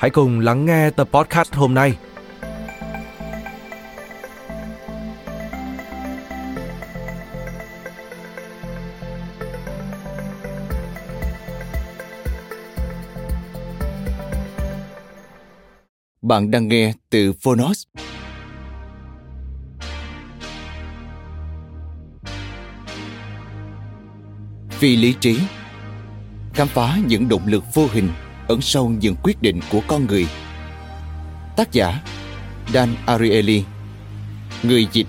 [0.00, 1.96] hãy cùng lắng nghe tập podcast hôm nay.
[16.22, 17.84] Bạn đang nghe từ Phonos.
[24.80, 25.38] Vì lý trí,
[26.54, 28.08] Khám phá những động lực vô hình
[28.50, 30.26] ẩn sâu những quyết định của con người.
[31.56, 32.00] Tác giả,
[32.74, 33.62] Dan Ariely
[34.62, 35.06] Người dịch,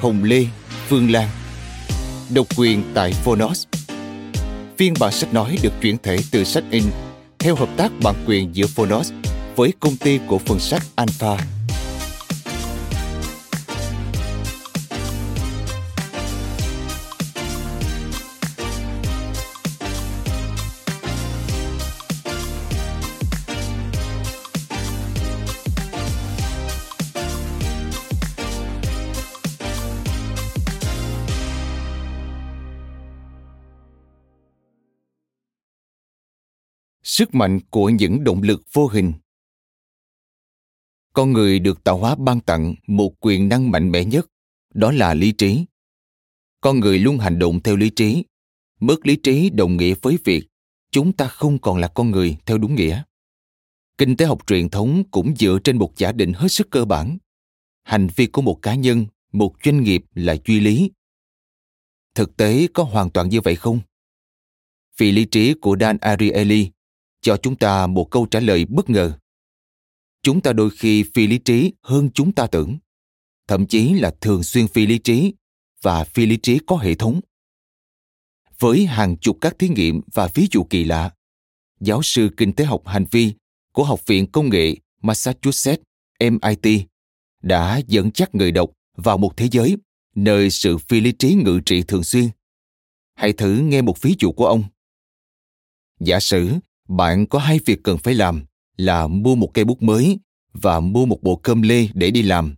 [0.00, 0.46] Hồng Lê,
[0.88, 1.28] Phương Lan
[2.34, 3.64] Độc quyền tại Phonos
[4.78, 6.82] Phiên bản sách nói được chuyển thể từ sách in
[7.38, 9.12] theo hợp tác bản quyền giữa Phonos
[9.56, 11.55] với công ty cổ phần sách Alpha.
[37.16, 39.12] Sức mạnh của những động lực vô hình.
[41.12, 44.26] Con người được tạo hóa ban tặng một quyền năng mạnh mẽ nhất,
[44.74, 45.64] đó là lý trí.
[46.60, 48.24] Con người luôn hành động theo lý trí,
[48.80, 50.48] mất lý trí đồng nghĩa với việc
[50.90, 53.02] chúng ta không còn là con người theo đúng nghĩa.
[53.98, 57.18] Kinh tế học truyền thống cũng dựa trên một giả định hết sức cơ bản.
[57.82, 60.90] Hành vi của một cá nhân, một doanh nghiệp là duy lý.
[62.14, 63.80] Thực tế có hoàn toàn như vậy không?
[64.98, 66.70] Vì lý trí của dan ariely
[67.26, 69.18] cho chúng ta một câu trả lời bất ngờ.
[70.22, 72.78] Chúng ta đôi khi phi lý trí hơn chúng ta tưởng,
[73.48, 75.34] thậm chí là thường xuyên phi lý trí
[75.82, 77.20] và phi lý trí có hệ thống.
[78.58, 81.10] Với hàng chục các thí nghiệm và ví dụ kỳ lạ,
[81.80, 83.32] giáo sư kinh tế học hành vi
[83.72, 85.82] của học viện công nghệ massachusetts
[86.20, 86.86] mit
[87.42, 89.76] đã dẫn dắt người đọc vào một thế giới
[90.14, 92.28] nơi sự phi lý trí ngự trị thường xuyên.
[93.14, 94.64] Hãy thử nghe một ví dụ của ông.
[96.00, 96.52] Giả sử
[96.88, 98.44] bạn có hai việc cần phải làm
[98.76, 100.18] là mua một cây bút mới
[100.52, 102.54] và mua một bộ cơm lê để đi làm.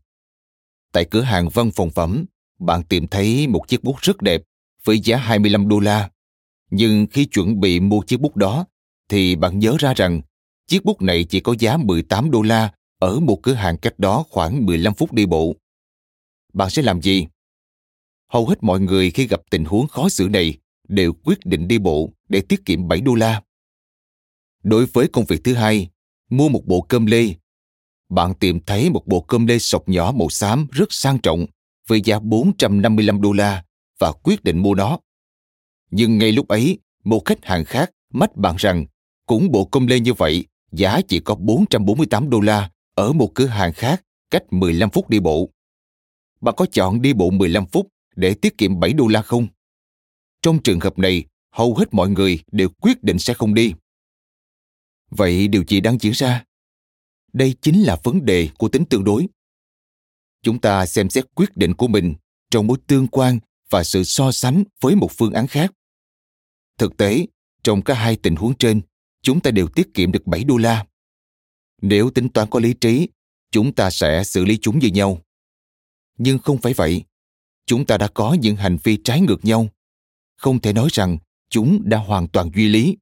[0.93, 2.25] Tại cửa hàng văn phòng phẩm,
[2.59, 4.43] bạn tìm thấy một chiếc bút rất đẹp
[4.84, 6.11] với giá 25 đô la.
[6.71, 8.65] Nhưng khi chuẩn bị mua chiếc bút đó,
[9.09, 10.21] thì bạn nhớ ra rằng
[10.67, 14.25] chiếc bút này chỉ có giá 18 đô la ở một cửa hàng cách đó
[14.31, 15.56] khoảng 15 phút đi bộ.
[16.53, 17.27] Bạn sẽ làm gì?
[18.33, 20.55] Hầu hết mọi người khi gặp tình huống khó xử này
[20.88, 23.43] đều quyết định đi bộ để tiết kiệm 7 đô la.
[24.69, 25.89] Đối với công việc thứ hai,
[26.31, 27.34] mua một bộ cơm lê.
[28.09, 31.47] Bạn tìm thấy một bộ cơm lê sọc nhỏ màu xám rất sang trọng
[31.87, 33.65] với giá 455 đô la
[33.99, 34.99] và quyết định mua nó.
[35.91, 38.87] Nhưng ngay lúc ấy, một khách hàng khác mách bạn rằng
[39.27, 43.47] cũng bộ cơm lê như vậy, giá chỉ có 448 đô la ở một cửa
[43.47, 45.50] hàng khác cách 15 phút đi bộ.
[46.41, 49.47] Bạn có chọn đi bộ 15 phút để tiết kiệm 7 đô la không?
[50.43, 53.73] Trong trường hợp này, hầu hết mọi người đều quyết định sẽ không đi.
[55.11, 56.45] Vậy điều gì đang diễn ra?
[57.33, 59.27] Đây chính là vấn đề của tính tương đối.
[60.43, 62.15] Chúng ta xem xét quyết định của mình
[62.50, 63.38] trong mối tương quan
[63.71, 65.73] và sự so sánh với một phương án khác.
[66.79, 67.27] Thực tế,
[67.62, 68.81] trong cả hai tình huống trên,
[69.23, 70.87] chúng ta đều tiết kiệm được 7 đô la.
[71.82, 73.09] Nếu tính toán có lý trí,
[73.50, 75.23] chúng ta sẽ xử lý chúng như nhau.
[76.19, 77.05] Nhưng không phải vậy.
[77.67, 79.69] Chúng ta đã có những hành vi trái ngược nhau.
[80.37, 81.19] Không thể nói rằng
[81.50, 82.97] chúng đã hoàn toàn duy lý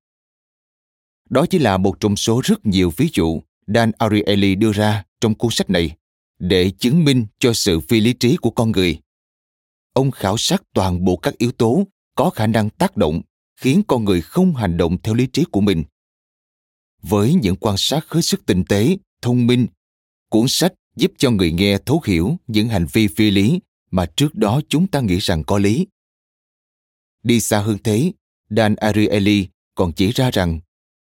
[1.31, 5.35] đó chỉ là một trong số rất nhiều ví dụ Dan Ariely đưa ra trong
[5.35, 5.97] cuốn sách này
[6.39, 8.99] để chứng minh cho sự phi lý trí của con người.
[9.93, 13.21] Ông khảo sát toàn bộ các yếu tố có khả năng tác động
[13.57, 15.85] khiến con người không hành động theo lý trí của mình.
[17.03, 19.67] Với những quan sát hết sức tinh tế, thông minh,
[20.31, 24.35] cuốn sách giúp cho người nghe thấu hiểu những hành vi phi lý mà trước
[24.35, 25.87] đó chúng ta nghĩ rằng có lý.
[27.23, 28.13] Đi xa hơn thế,
[28.51, 30.61] Dan Ariely còn chỉ ra rằng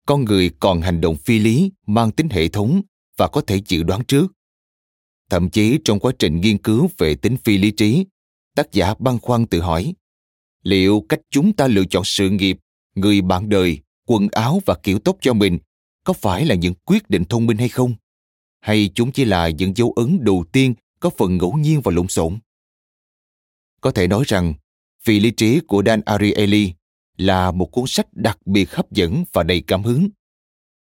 [0.08, 2.82] con người còn hành động phi lý mang tính hệ thống
[3.16, 4.32] và có thể dự đoán trước.
[5.30, 8.06] Thậm chí trong quá trình nghiên cứu về tính phi lý trí,
[8.54, 9.94] tác giả băn khoăn tự hỏi
[10.62, 12.58] liệu cách chúng ta lựa chọn sự nghiệp,
[12.94, 15.58] người bạn đời, quần áo và kiểu tóc cho mình
[16.04, 17.94] có phải là những quyết định thông minh hay không?
[18.60, 22.08] Hay chúng chỉ là những dấu ấn đầu tiên có phần ngẫu nhiên và lộn
[22.08, 22.38] xộn?
[23.80, 24.54] Có thể nói rằng,
[25.04, 26.72] Phi lý trí của Dan Ariely
[27.18, 30.08] là một cuốn sách đặc biệt hấp dẫn và đầy cảm hứng.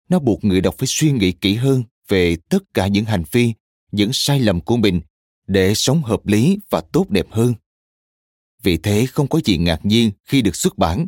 [0.10, 3.54] Nó buộc người đọc phải suy nghĩ kỹ hơn về tất cả những hành vi,
[3.92, 5.02] những sai lầm của mình
[5.48, 7.54] để sống hợp lý và tốt đẹp hơn.
[8.64, 11.06] Vì thế không có gì ngạc nhiên khi được xuất bản,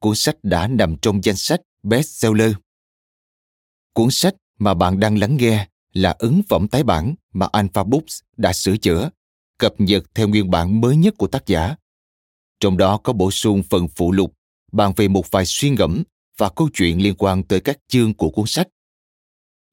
[0.00, 2.52] cuốn sách đã nằm trong danh sách bestseller.
[3.92, 8.20] Cuốn sách mà bạn đang lắng nghe là ấn phẩm tái bản mà Alpha Books
[8.36, 9.10] đã sửa chữa,
[9.58, 11.76] cập nhật theo nguyên bản mới nhất của tác giả.
[12.60, 14.36] Trong đó có bổ sung phần phụ lục
[14.72, 16.02] bàn về một vài suy ngẫm
[16.36, 18.68] và câu chuyện liên quan tới các chương của cuốn sách.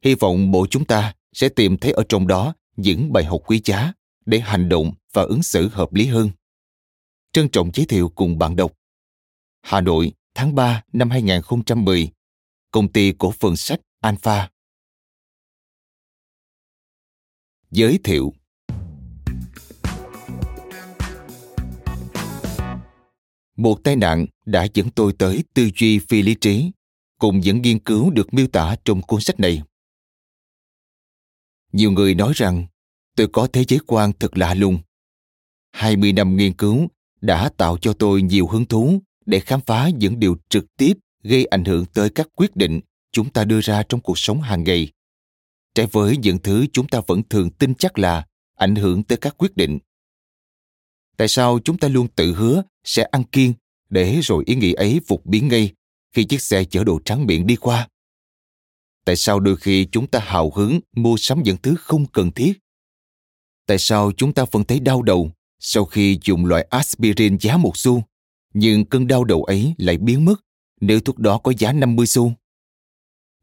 [0.03, 3.61] Hy vọng mỗi chúng ta sẽ tìm thấy ở trong đó những bài học quý
[3.65, 3.93] giá
[4.25, 6.29] để hành động và ứng xử hợp lý hơn.
[7.31, 8.73] Trân trọng giới thiệu cùng bạn đọc.
[9.61, 12.09] Hà Nội, tháng 3 năm 2010,
[12.71, 14.49] công ty cổ phần sách Alpha.
[17.71, 18.33] Giới thiệu
[23.55, 26.71] Một tai nạn đã dẫn tôi tới tư duy phi lý trí,
[27.19, 29.61] cùng những nghiên cứu được miêu tả trong cuốn sách này.
[31.71, 32.65] Nhiều người nói rằng
[33.15, 34.77] tôi có thế giới quan thật lạ lùng.
[35.71, 36.87] 20 năm nghiên cứu
[37.21, 41.45] đã tạo cho tôi nhiều hứng thú để khám phá những điều trực tiếp gây
[41.45, 42.79] ảnh hưởng tới các quyết định
[43.11, 44.91] chúng ta đưa ra trong cuộc sống hàng ngày.
[45.75, 48.25] Trái với những thứ chúng ta vẫn thường tin chắc là
[48.55, 49.79] ảnh hưởng tới các quyết định.
[51.17, 53.53] Tại sao chúng ta luôn tự hứa sẽ ăn kiêng
[53.89, 55.71] để rồi ý nghĩ ấy phục biến ngay
[56.11, 57.87] khi chiếc xe chở đồ trắng miệng đi qua?
[59.05, 62.53] Tại sao đôi khi chúng ta hào hứng mua sắm những thứ không cần thiết?
[63.67, 67.77] Tại sao chúng ta vẫn thấy đau đầu sau khi dùng loại aspirin giá một
[67.77, 68.03] xu,
[68.53, 70.35] nhưng cơn đau đầu ấy lại biến mất
[70.81, 72.33] nếu thuốc đó có giá 50 xu?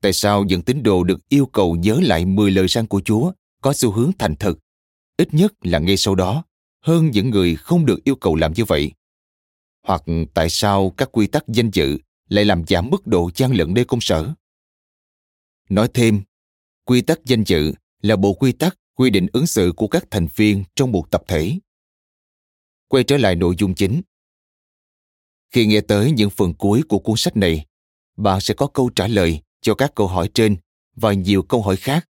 [0.02, 3.32] Tại sao những tín đồ được yêu cầu nhớ lại 10 lời răn của Chúa
[3.62, 4.54] có xu hướng thành thật,
[5.16, 6.44] ít nhất là ngay sau đó,
[6.80, 8.92] hơn những người không được yêu cầu làm như vậy?
[9.82, 10.02] Hoặc
[10.34, 11.98] tại sao các quy tắc danh dự
[12.28, 14.32] lại làm giảm mức độ gian lận nơi công sở?
[15.68, 16.22] Nói thêm,
[16.84, 17.72] quy tắc danh dự
[18.02, 21.22] là bộ quy tắc quy định ứng xử của các thành viên trong một tập
[21.28, 21.58] thể.
[22.88, 24.02] Quay trở lại nội dung chính.
[25.50, 27.66] Khi nghe tới những phần cuối của cuốn sách này,
[28.16, 30.56] bạn sẽ có câu trả lời cho các câu hỏi trên
[30.96, 32.08] và nhiều câu hỏi khác.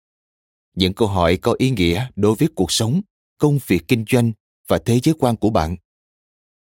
[0.76, 3.02] Những câu hỏi có ý nghĩa đối với cuộc sống,
[3.38, 4.32] công việc kinh doanh
[4.68, 5.76] và thế giới quan của bạn.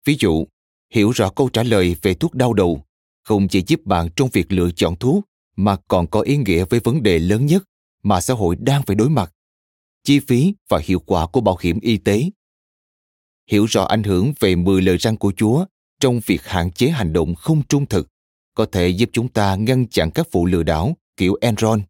[0.05, 0.46] Ví dụ,
[0.91, 2.85] hiểu rõ câu trả lời về thuốc đau đầu
[3.23, 5.25] không chỉ giúp bạn trong việc lựa chọn thuốc
[5.56, 7.64] mà còn có ý nghĩa với vấn đề lớn nhất
[8.02, 9.32] mà xã hội đang phải đối mặt
[10.05, 12.31] chi phí và hiệu quả của bảo hiểm y tế
[13.50, 15.64] hiểu rõ ảnh hưởng về 10 lời răn của Chúa
[16.00, 18.08] trong việc hạn chế hành động không trung thực
[18.55, 21.82] có thể giúp chúng ta ngăn chặn các vụ lừa đảo kiểu Enron.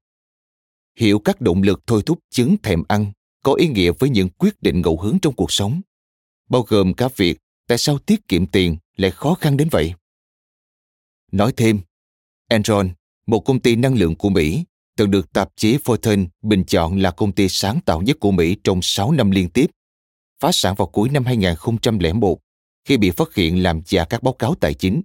[0.99, 3.13] Hiểu các động lực thôi thúc chứng thèm ăn
[3.43, 5.81] có ý nghĩa với những quyết định ngẫu hứng trong cuộc sống,
[6.49, 9.95] bao gồm cả việc tại sao tiết kiệm tiền lại khó khăn đến vậy.
[11.33, 11.81] Nói thêm,
[12.49, 12.91] Enron,
[13.27, 14.65] một công ty năng lượng của Mỹ,
[14.97, 18.57] từng được tạp chí Fortune bình chọn là công ty sáng tạo nhất của Mỹ
[18.65, 19.71] trong 6 năm liên tiếp,
[20.41, 22.41] phá sản vào cuối năm 2001
[22.85, 25.03] khi bị phát hiện làm giả các báo cáo tài chính.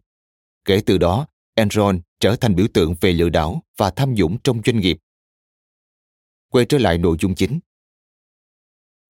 [0.66, 4.62] Kể từ đó, Enron trở thành biểu tượng về lừa đảo và tham nhũng trong
[4.66, 4.98] doanh nghiệp.
[6.50, 7.60] Quay trở lại nội dung chính.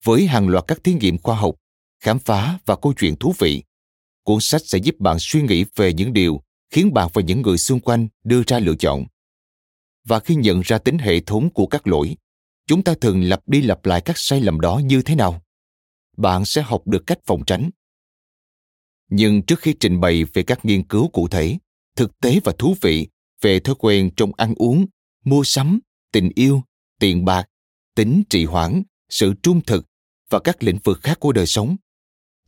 [0.04, 1.56] Với hàng loạt các thí nghiệm khoa học,
[2.00, 3.64] khám phá và câu chuyện thú vị,
[4.24, 7.58] cuốn sách sẽ giúp bạn suy nghĩ về những điều khiến bạn và những người
[7.58, 9.06] xung quanh đưa ra lựa chọn.
[10.06, 12.16] Và khi nhận ra tính hệ thống của các lỗi,
[12.68, 15.42] chúng ta thường lặp đi lặp lại các sai lầm đó như thế nào?
[16.18, 17.70] Bạn sẽ học được cách phòng tránh.
[19.10, 21.58] Nhưng trước khi trình bày về các nghiên cứu cụ thể,
[21.96, 23.08] thực tế và thú vị
[23.42, 24.86] về thói quen trong ăn uống,
[25.26, 25.80] mua sắm,
[26.12, 26.64] tình yêu,
[27.00, 27.50] tiền bạc,
[27.96, 29.86] tính trì hoãn, sự trung thực
[30.30, 31.76] và các lĩnh vực khác của đời sống.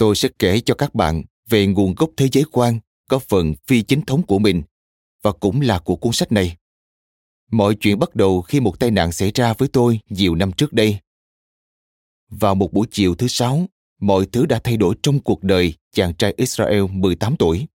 [0.01, 3.81] Tôi sẽ kể cho các bạn về nguồn gốc thế giới quan có phần phi
[3.81, 4.63] chính thống của mình
[5.21, 6.57] và cũng là của cuốn sách này.
[7.51, 10.73] Mọi chuyện bắt đầu khi một tai nạn xảy ra với tôi nhiều năm trước
[10.73, 10.99] đây.
[12.29, 13.65] Vào một buổi chiều thứ sáu,
[13.99, 17.67] mọi thứ đã thay đổi trong cuộc đời chàng trai Israel 18 tuổi.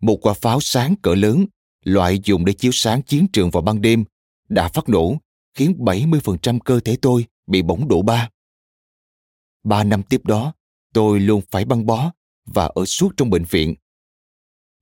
[0.00, 1.46] Một quả pháo sáng cỡ lớn,
[1.84, 4.04] loại dùng để chiếu sáng chiến trường vào ban đêm,
[4.48, 5.16] đã phát nổ,
[5.54, 8.28] khiến 70% cơ thể tôi bị bỏng độ ba.
[9.64, 10.52] Ba năm tiếp đó,
[10.92, 12.12] tôi luôn phải băng bó
[12.46, 13.74] và ở suốt trong bệnh viện.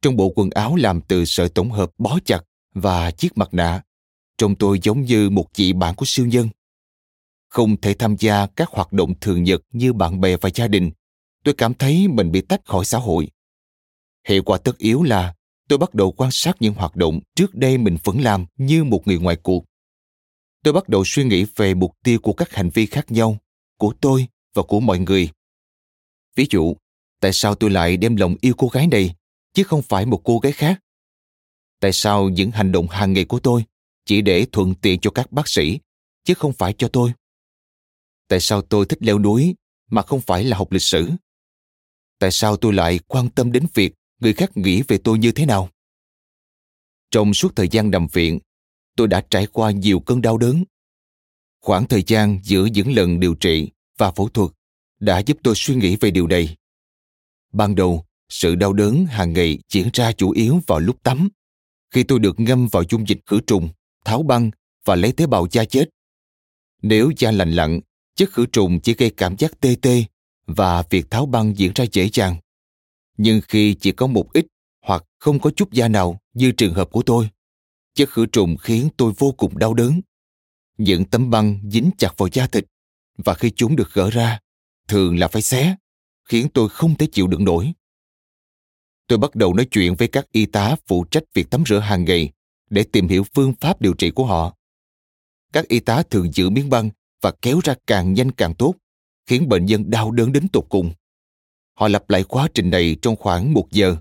[0.02, 2.40] Trong bộ quần áo làm từ sợi tổng hợp bó chặt
[2.74, 3.82] và chiếc mặt nạ,
[4.38, 6.48] trông tôi giống như một chị bạn của siêu nhân.
[7.48, 10.90] Không thể tham gia các hoạt động thường nhật như bạn bè và gia đình,
[11.44, 13.28] tôi cảm thấy mình bị tách khỏi xã hội.
[14.24, 15.34] Hệ quả tất yếu là
[15.68, 19.06] tôi bắt đầu quan sát những hoạt động trước đây mình vẫn làm như một
[19.06, 19.64] người ngoài cuộc.
[20.64, 23.36] Tôi bắt đầu suy nghĩ về mục tiêu của các hành vi khác nhau,
[23.78, 25.30] của tôi và của mọi người.
[26.38, 26.76] Ví dụ,
[27.20, 29.14] tại sao tôi lại đem lòng yêu cô gái này,
[29.52, 30.80] chứ không phải một cô gái khác?
[31.80, 33.64] Tại sao những hành động hàng ngày của tôi
[34.04, 35.78] chỉ để thuận tiện cho các bác sĩ,
[36.24, 37.12] chứ không phải cho tôi?
[38.28, 39.54] Tại sao tôi thích leo núi
[39.90, 41.10] mà không phải là học lịch sử?
[42.18, 45.46] Tại sao tôi lại quan tâm đến việc người khác nghĩ về tôi như thế
[45.46, 45.68] nào?
[47.10, 48.38] Trong suốt thời gian nằm viện,
[48.96, 50.64] tôi đã trải qua nhiều cơn đau đớn.
[51.60, 54.50] Khoảng thời gian giữa những lần điều trị và phẫu thuật
[55.00, 56.56] đã giúp tôi suy nghĩ về điều này.
[57.52, 61.28] Ban đầu, sự đau đớn hàng ngày diễn ra chủ yếu vào lúc tắm,
[61.90, 63.68] khi tôi được ngâm vào dung dịch khử trùng,
[64.04, 64.50] tháo băng
[64.84, 65.88] và lấy tế bào da chết.
[66.82, 67.80] Nếu da lành lặn,
[68.14, 70.04] chất khử trùng chỉ gây cảm giác tê tê
[70.46, 72.36] và việc tháo băng diễn ra dễ dàng.
[73.16, 74.46] Nhưng khi chỉ có một ít
[74.86, 77.28] hoặc không có chút da nào như trường hợp của tôi,
[77.94, 80.00] chất khử trùng khiến tôi vô cùng đau đớn.
[80.78, 82.64] Những tấm băng dính chặt vào da thịt
[83.18, 84.40] và khi chúng được gỡ ra,
[84.88, 85.76] thường là phải xé,
[86.24, 87.72] khiến tôi không thể chịu đựng nổi.
[89.06, 92.04] Tôi bắt đầu nói chuyện với các y tá phụ trách việc tắm rửa hàng
[92.04, 92.32] ngày
[92.70, 94.56] để tìm hiểu phương pháp điều trị của họ.
[95.52, 96.90] Các y tá thường giữ miếng băng
[97.22, 98.74] và kéo ra càng nhanh càng tốt,
[99.26, 100.92] khiến bệnh nhân đau đớn đến tột cùng.
[101.74, 103.96] Họ lặp lại quá trình này trong khoảng một giờ,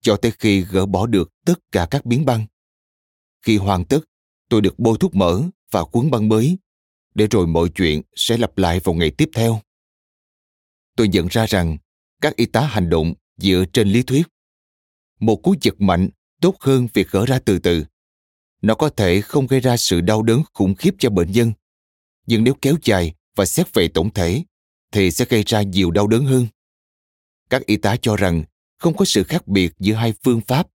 [0.00, 2.46] cho tới khi gỡ bỏ được tất cả các miếng băng.
[3.42, 4.00] Khi hoàn tất,
[4.48, 6.58] tôi được bôi thuốc mỡ và cuốn băng mới,
[7.14, 9.60] để rồi mọi chuyện sẽ lặp lại vào ngày tiếp theo.
[10.96, 11.76] Tôi nhận ra rằng
[12.20, 14.26] các y tá hành động dựa trên lý thuyết.
[15.20, 16.08] Một cú giật mạnh
[16.40, 17.84] tốt hơn việc gỡ ra từ từ.
[18.62, 21.52] Nó có thể không gây ra sự đau đớn khủng khiếp cho bệnh nhân,
[22.26, 24.42] nhưng nếu kéo dài và xét về tổng thể
[24.92, 26.46] thì sẽ gây ra nhiều đau đớn hơn.
[27.50, 28.44] Các y tá cho rằng
[28.78, 30.68] không có sự khác biệt giữa hai phương pháp,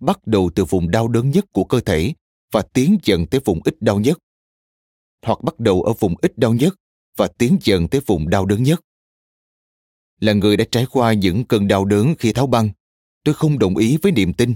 [0.00, 2.12] bắt đầu từ vùng đau đớn nhất của cơ thể
[2.52, 4.18] và tiến dần tới vùng ít đau nhất.
[5.22, 6.74] Hoặc bắt đầu ở vùng ít đau nhất
[7.16, 8.80] và tiến dần tới vùng đau đớn nhất.
[10.20, 12.70] Là người đã trải qua những cơn đau đớn khi tháo băng,
[13.24, 14.54] tôi không đồng ý với niềm tin.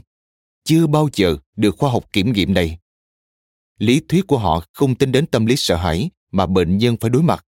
[0.65, 2.79] Chưa bao giờ được khoa học kiểm nghiệm này.
[3.79, 7.11] Lý thuyết của họ không tính đến tâm lý sợ hãi mà bệnh nhân phải
[7.11, 7.47] đối mặt.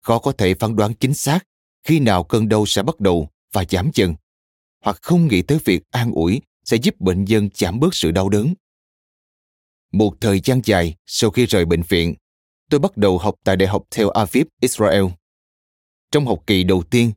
[0.00, 1.46] Khó có thể phán đoán chính xác
[1.84, 4.14] khi nào cơn đau sẽ bắt đầu và giảm dần,
[4.84, 8.28] hoặc không nghĩ tới việc an ủi sẽ giúp bệnh nhân giảm bớt sự đau
[8.28, 8.54] đớn.
[9.92, 12.14] Một thời gian dài sau khi rời bệnh viện,
[12.70, 15.04] tôi bắt đầu học tại Đại học Tel Aviv, Israel.
[16.10, 17.12] Trong học kỳ đầu tiên,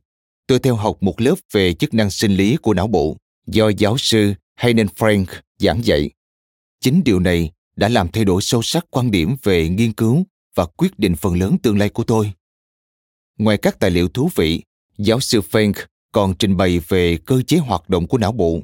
[0.52, 3.16] tôi theo học một lớp về chức năng sinh lý của não bộ
[3.46, 5.26] do giáo sư Hayden Frank
[5.58, 6.10] giảng dạy.
[6.80, 10.66] Chính điều này đã làm thay đổi sâu sắc quan điểm về nghiên cứu và
[10.66, 12.32] quyết định phần lớn tương lai của tôi.
[13.38, 14.62] Ngoài các tài liệu thú vị,
[14.98, 15.72] giáo sư Frank
[16.12, 18.60] còn trình bày về cơ chế hoạt động của não bộ.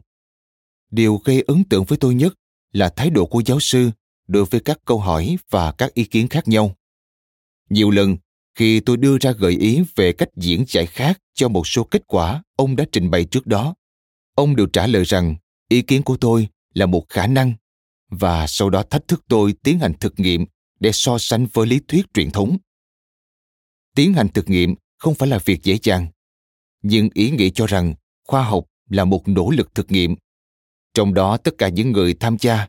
[0.90, 2.34] Điều gây ấn tượng với tôi nhất
[2.72, 3.90] là thái độ của giáo sư
[4.26, 6.74] đối với các câu hỏi và các ý kiến khác nhau.
[7.70, 8.16] Nhiều lần,
[8.58, 12.02] khi tôi đưa ra gợi ý về cách diễn giải khác cho một số kết
[12.06, 13.74] quả ông đã trình bày trước đó,
[14.34, 15.36] ông đều trả lời rằng
[15.68, 17.52] ý kiến của tôi là một khả năng
[18.10, 20.46] và sau đó thách thức tôi tiến hành thực nghiệm
[20.80, 22.56] để so sánh với lý thuyết truyền thống.
[23.94, 26.06] Tiến hành thực nghiệm không phải là việc dễ dàng,
[26.82, 27.94] nhưng ý nghĩ cho rằng
[28.26, 30.14] khoa học là một nỗ lực thực nghiệm.
[30.94, 32.66] Trong đó tất cả những người tham gia,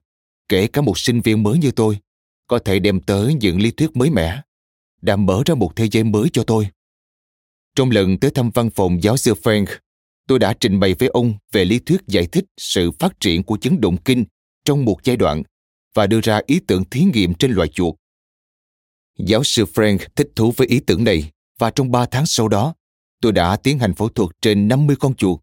[0.50, 2.00] kể cả một sinh viên mới như tôi,
[2.48, 4.42] có thể đem tới những lý thuyết mới mẻ,
[5.02, 6.68] đã mở ra một thế giới mới cho tôi.
[7.76, 9.66] Trong lần tới thăm văn phòng giáo sư Frank,
[10.28, 13.58] tôi đã trình bày với ông về lý thuyết giải thích sự phát triển của
[13.58, 14.26] chấn động kinh
[14.66, 15.44] trong một giai đoạn
[15.94, 17.96] và đưa ra ý tưởng thí nghiệm trên loài chuột.
[19.18, 22.74] Giáo sư Frank thích thú với ý tưởng này và trong 3 tháng sau đó,
[23.22, 25.40] tôi đã tiến hành phẫu thuật trên 50 con chuột,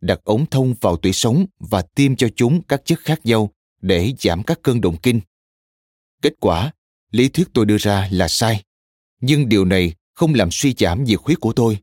[0.00, 4.12] đặt ống thông vào tủy sống và tiêm cho chúng các chất khác nhau để
[4.18, 5.20] giảm các cơn động kinh.
[6.22, 6.72] Kết quả,
[7.10, 8.62] lý thuyết tôi đưa ra là sai,
[9.22, 11.78] nhưng điều này không làm suy giảm nhiệt huyết của tôi.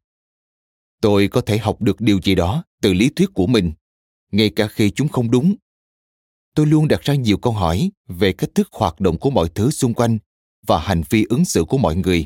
[1.01, 3.74] Tôi có thể học được điều gì đó từ lý thuyết của mình,
[4.31, 5.55] ngay cả khi chúng không đúng.
[6.55, 9.72] Tôi luôn đặt ra nhiều câu hỏi về cách thức hoạt động của mọi thứ
[9.72, 10.17] xung quanh
[10.67, 12.25] và hành vi ứng xử của mọi người.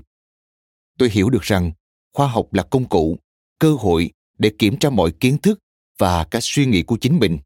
[0.98, 1.72] Tôi hiểu được rằng
[2.14, 3.18] khoa học là công cụ,
[3.60, 5.60] cơ hội để kiểm tra mọi kiến thức
[5.98, 7.40] và các suy nghĩ của chính mình.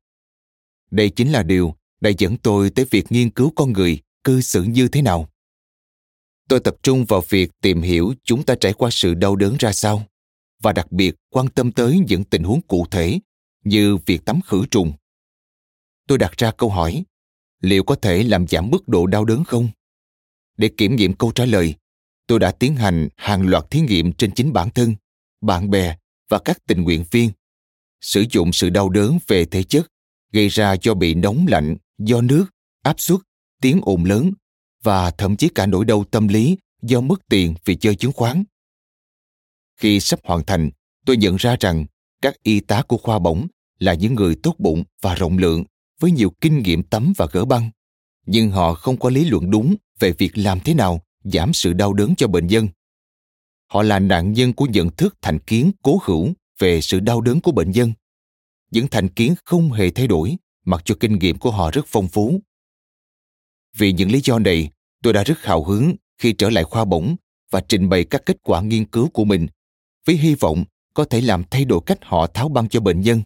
[0.91, 4.63] Đây chính là điều đã dẫn tôi tới việc nghiên cứu con người cư xử
[4.63, 5.29] như thế nào
[6.47, 9.73] tôi tập trung vào việc tìm hiểu chúng ta trải qua sự đau đớn ra
[9.73, 10.03] sao.
[10.61, 13.19] Và đặc biệt quan tâm tới những tình huống cụ thể,
[13.63, 14.93] như việc tắm khử trùng.
[16.07, 17.03] Tôi đặt ra câu hỏi,
[17.61, 19.69] liệu có thể làm giảm mức độ đau đớn không?
[20.57, 21.75] Để kiểm nghiệm câu trả lời,
[22.27, 24.95] tôi đã tiến hành hàng loạt thí nghiệm trên chính bản thân,
[25.41, 25.97] bạn bè
[26.29, 27.31] và các tình nguyện viên.
[28.01, 29.91] Sử dụng sự đau đớn về thể chất
[30.33, 32.45] gây ra do bị nóng lạnh, do nước,
[32.83, 33.19] áp suất,
[33.61, 34.31] tiếng ồn lớn
[34.87, 38.43] và thậm chí cả nỗi đau tâm lý do mất tiền vì chơi chứng khoán.
[39.75, 40.69] Khi sắp hoàn thành,
[41.05, 41.85] tôi nhận ra rằng
[42.21, 43.47] các y tá của khoa bổng
[43.79, 45.63] là những người tốt bụng và rộng lượng,
[45.99, 47.69] với nhiều kinh nghiệm tắm và gỡ băng.
[48.25, 51.93] Nhưng họ không có lý luận đúng về việc làm thế nào giảm sự đau
[51.93, 52.67] đớn cho bệnh nhân.
[53.67, 57.41] Họ là nạn nhân của nhận thức thành kiến cố hữu về sự đau đớn
[57.41, 57.93] của bệnh nhân.
[58.71, 62.07] Những thành kiến không hề thay đổi, mặc cho kinh nghiệm của họ rất phong
[62.07, 62.41] phú.
[63.77, 64.69] Vì những lý do này
[65.03, 67.15] tôi đã rất hào hứng khi trở lại khoa bổng
[67.51, 69.47] và trình bày các kết quả nghiên cứu của mình,
[70.05, 70.63] với hy vọng
[70.93, 73.21] có thể làm thay đổi cách họ tháo băng cho bệnh nhân.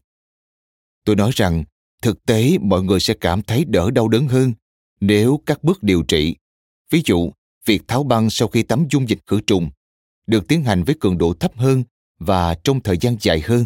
[1.06, 1.63] Tôi nói rằng,
[2.01, 4.54] thực tế mọi người sẽ cảm thấy đỡ đau đớn hơn
[5.00, 6.36] nếu các bước điều trị,
[6.90, 7.32] ví dụ,
[7.66, 9.70] việc tháo băng sau khi tắm dung dịch khử trùng,
[10.28, 11.84] được tiến hành với cường độ thấp hơn
[12.20, 13.66] và trong thời gian dài hơn.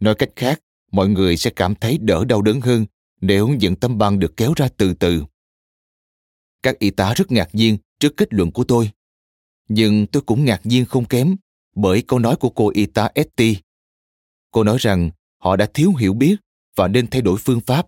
[0.00, 0.60] Nói cách khác,
[0.92, 2.86] mọi người sẽ cảm thấy đỡ đau đớn hơn
[3.20, 5.24] nếu những tấm băng được kéo ra từ từ
[6.62, 8.90] các y tá rất ngạc nhiên trước kết luận của tôi
[9.74, 11.36] nhưng tôi cũng ngạc nhiên không kém
[11.74, 13.56] bởi câu nói của cô y tá Etty.
[14.50, 16.36] Cô nói rằng họ đã thiếu hiểu biết
[16.76, 17.86] và nên thay đổi phương pháp.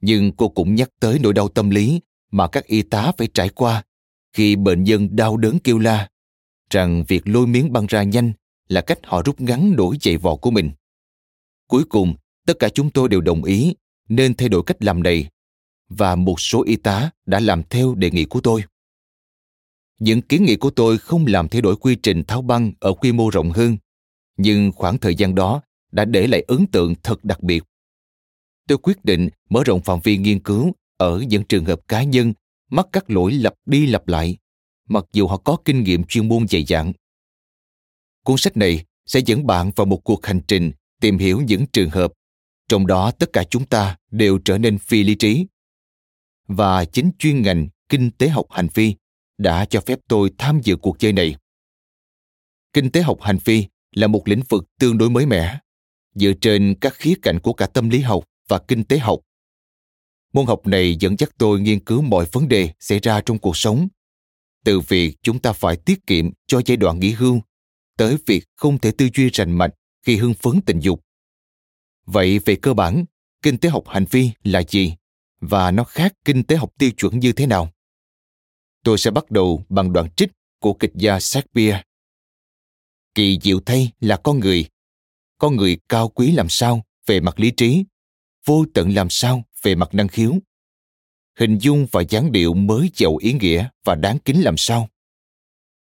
[0.00, 3.48] Nhưng cô cũng nhắc tới nỗi đau tâm lý mà các y tá phải trải
[3.48, 3.84] qua
[4.32, 6.08] khi bệnh nhân đau đớn kêu la,
[6.70, 8.32] rằng việc lôi miếng băng ra nhanh
[8.68, 10.70] là cách họ rút ngắn nỗi dậy vò của mình.
[11.66, 12.14] Cuối cùng,
[12.46, 13.74] tất cả chúng tôi đều đồng ý
[14.08, 15.28] nên thay đổi cách làm này
[15.96, 18.64] và một số y tá đã làm theo đề nghị của tôi.
[19.98, 23.12] Những kiến nghị của tôi không làm thay đổi quy trình tháo băng ở quy
[23.12, 23.76] mô rộng hơn,
[24.36, 27.64] nhưng khoảng thời gian đó đã để lại ấn tượng thật đặc biệt.
[28.68, 32.32] Tôi quyết định mở rộng phạm vi nghiên cứu ở những trường hợp cá nhân
[32.70, 34.36] mắc các lỗi lặp đi lặp lại,
[34.88, 36.92] mặc dù họ có kinh nghiệm chuyên môn dày dặn.
[38.24, 41.90] Cuốn sách này sẽ dẫn bạn vào một cuộc hành trình tìm hiểu những trường
[41.90, 42.12] hợp,
[42.68, 45.46] trong đó tất cả chúng ta đều trở nên phi lý trí.
[46.56, 48.94] Và chính chuyên ngành kinh tế học hành vi
[49.38, 51.36] đã cho phép tôi tham dự cuộc chơi này.
[52.72, 55.58] Kinh tế học hành vi là một lĩnh vực tương đối mới mẻ,
[56.14, 59.20] dựa trên các khía cạnh của cả tâm lý học và kinh tế học.
[60.32, 63.56] Môn học này dẫn dắt tôi nghiên cứu mọi vấn đề xảy ra trong cuộc
[63.56, 63.88] sống,
[64.64, 67.40] từ việc chúng ta phải tiết kiệm cho giai đoạn nghỉ hưu,
[67.96, 71.04] tới việc không thể tư duy rành mạch khi hưng phấn tình dục.
[72.04, 73.04] Vậy về cơ bản,
[73.42, 74.94] kinh tế học hành vi là gì
[75.42, 77.72] và nó khác kinh tế học tiêu chuẩn như thế nào?
[78.82, 81.82] tôi sẽ bắt đầu bằng đoạn trích của kịch gia Shakespeare.
[83.14, 84.68] Kỳ diệu thay là con người.
[85.38, 87.84] Con người cao quý làm sao về mặt lý trí,
[88.44, 90.34] vô tận làm sao về mặt năng khiếu.
[91.38, 94.88] Hình dung và dáng điệu mới giàu ý nghĩa và đáng kính làm sao.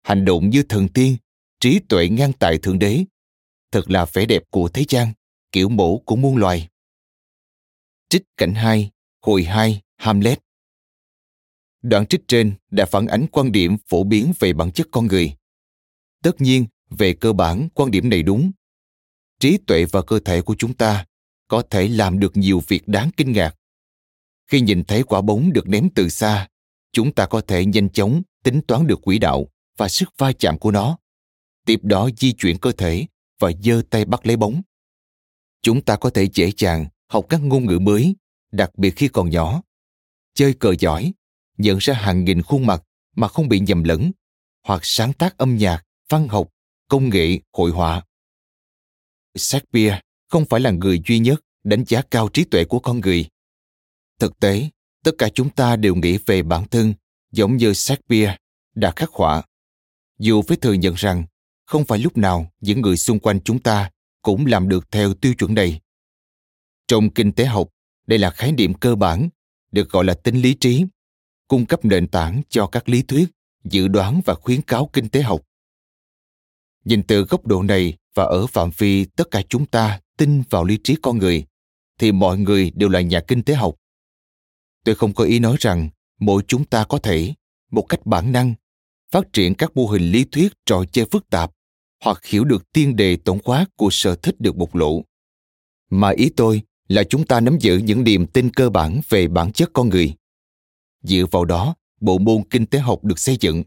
[0.03, 1.17] Hành động như thần tiên,
[1.61, 3.05] trí tuệ ngang tài thượng đế.
[3.73, 5.13] Thật là vẻ đẹp của thế gian,
[5.53, 6.69] kiểu mẫu của muôn loài.
[8.09, 8.91] Trích cảnh 2,
[9.23, 10.39] hồi 2, Hamlet
[11.83, 15.35] Đoạn trích trên đã phản ánh quan điểm phổ biến về bản chất con người.
[16.23, 18.51] Tất nhiên, về cơ bản, quan điểm này đúng.
[19.41, 21.07] Trí tuệ và cơ thể của chúng ta
[21.49, 23.57] có thể làm được nhiều việc đáng kinh ngạc.
[24.47, 26.49] Khi nhìn thấy quả bóng được ném từ xa,
[26.93, 30.59] chúng ta có thể nhanh chóng tính toán được quỹ đạo và sức va chạm
[30.59, 30.99] của nó.
[31.67, 33.07] Tiếp đó di chuyển cơ thể
[33.41, 34.63] và giơ tay bắt lấy bóng.
[35.63, 38.15] Chúng ta có thể dễ dàng học các ngôn ngữ mới,
[38.53, 39.63] đặc biệt khi còn nhỏ.
[40.35, 41.13] Chơi cờ giỏi
[41.59, 42.83] nhận ra hàng nghìn khuôn mặt
[43.17, 44.11] mà không bị nhầm lẫn,
[44.67, 46.49] hoặc sáng tác âm nhạc, văn học,
[46.89, 48.05] công nghệ, hội họa.
[49.35, 53.27] Shakespeare không phải là người duy nhất đánh giá cao trí tuệ của con người.
[54.19, 54.69] Thực tế,
[55.05, 56.95] tất cả chúng ta đều nghĩ về bản thân
[57.33, 58.37] giống như Shakespeare
[58.75, 59.43] đã khắc họa.
[60.19, 61.25] Dù phải thừa nhận rằng
[61.67, 63.91] không phải lúc nào những người xung quanh chúng ta
[64.23, 65.81] cũng làm được theo tiêu chuẩn này.
[66.89, 67.69] Trong kinh tế học,
[68.11, 69.29] đây là khái niệm cơ bản,
[69.73, 70.85] được gọi là tính lý trí
[71.49, 73.31] cung cấp nền tảng cho các lý thuyết
[73.65, 75.41] dự đoán và khuyến cáo kinh tế học.
[76.85, 80.65] Nhìn từ góc độ này và ở phạm vi tất cả chúng ta tin vào
[80.65, 81.45] lý trí con người
[81.99, 83.75] thì mọi người đều là nhà kinh tế học.
[84.85, 85.89] Tôi không có ý nói rằng
[86.21, 87.35] mỗi chúng ta có thể
[87.71, 88.55] một cách bản năng
[89.11, 91.51] phát triển các mô hình lý thuyết trò chơi phức tạp
[92.05, 95.03] hoặc hiểu được tiên đề tổng quát của sở thích được bộc lộ.
[95.91, 99.53] Mà ý tôi là chúng ta nắm giữ những niềm tin cơ bản về bản
[99.53, 100.15] chất con người
[101.03, 103.63] Dựa vào đó, bộ môn kinh tế học được xây dựng.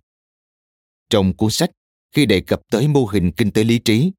[1.10, 1.72] Trong cuốn sách,
[2.12, 4.12] khi đề cập tới mô hình kinh tế lý trí,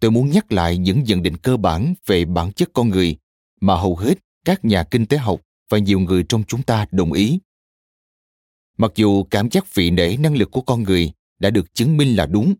[0.00, 3.16] tôi muốn nhắc lại những nhận định cơ bản về bản chất con người
[3.60, 7.12] mà hầu hết các nhà kinh tế học và nhiều người trong chúng ta đồng
[7.12, 7.38] ý.
[8.78, 12.16] Mặc dù cảm giác vị nể năng lực của con người đã được chứng minh
[12.16, 12.54] là đúng,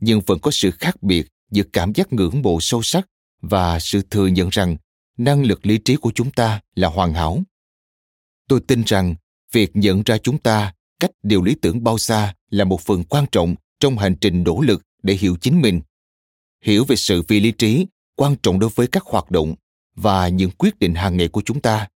[0.00, 3.08] nhưng vẫn có sự khác biệt giữa cảm giác ngưỡng mộ sâu sắc
[3.42, 4.76] và sự thừa nhận rằng
[5.16, 7.42] năng lực lý trí của chúng ta là hoàn hảo.
[8.48, 9.14] Tôi tin rằng
[9.52, 13.26] việc nhận ra chúng ta cách điều lý tưởng bao xa là một phần quan
[13.32, 15.80] trọng trong hành trình nỗ lực để hiểu chính mình.
[16.64, 19.54] Hiểu về sự phi lý trí quan trọng đối với các hoạt động
[19.94, 21.88] và những quyết định hàng ngày của chúng ta.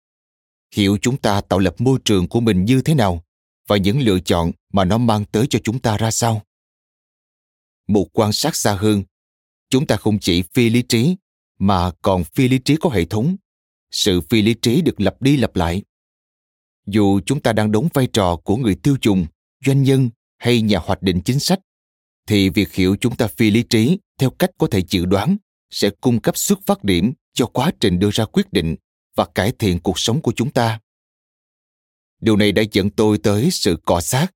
[0.75, 3.23] Hiểu chúng ta tạo lập môi trường của mình như thế nào
[3.67, 6.41] và những lựa chọn mà nó mang tới cho chúng ta ra sao.
[7.87, 9.03] Một quan sát xa hơn,
[9.69, 11.15] chúng ta không chỉ phi lý trí
[11.59, 13.35] mà còn phi lý trí có hệ thống.
[13.91, 15.83] Sự phi lý trí được lặp đi lặp lại.
[16.85, 19.25] Dù chúng ta đang đóng vai trò của người tiêu dùng,
[19.65, 21.59] doanh nhân hay nhà hoạch định chính sách,
[22.27, 25.37] thì việc hiểu chúng ta phi lý trí theo cách có thể dự đoán
[25.71, 28.75] sẽ cung cấp xuất phát điểm cho quá trình đưa ra quyết định
[29.15, 30.79] và cải thiện cuộc sống của chúng ta.
[32.21, 34.27] Điều này đã dẫn tôi tới sự cọ sát,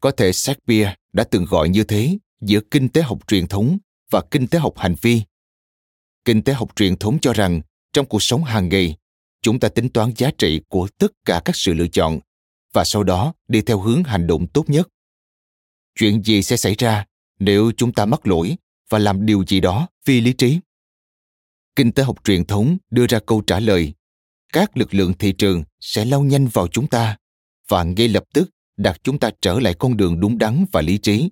[0.00, 3.78] có thể Shakespeare đã từng gọi như thế giữa kinh tế học truyền thống
[4.10, 5.22] và kinh tế học hành vi.
[6.26, 7.60] Kinh tế học truyền thống cho rằng
[7.92, 8.96] trong cuộc sống hàng ngày,
[9.42, 12.20] chúng ta tính toán giá trị của tất cả các sự lựa chọn
[12.72, 14.88] và sau đó đi theo hướng hành động tốt nhất.
[15.94, 17.04] Chuyện gì sẽ xảy ra
[17.38, 18.56] nếu chúng ta mắc lỗi
[18.88, 20.58] và làm điều gì đó phi lý trí?
[21.76, 23.92] Kinh tế học truyền thống đưa ra câu trả lời
[24.52, 27.16] các lực lượng thị trường sẽ lao nhanh vào chúng ta
[27.68, 30.98] và ngay lập tức đặt chúng ta trở lại con đường đúng đắn và lý
[30.98, 31.30] trí.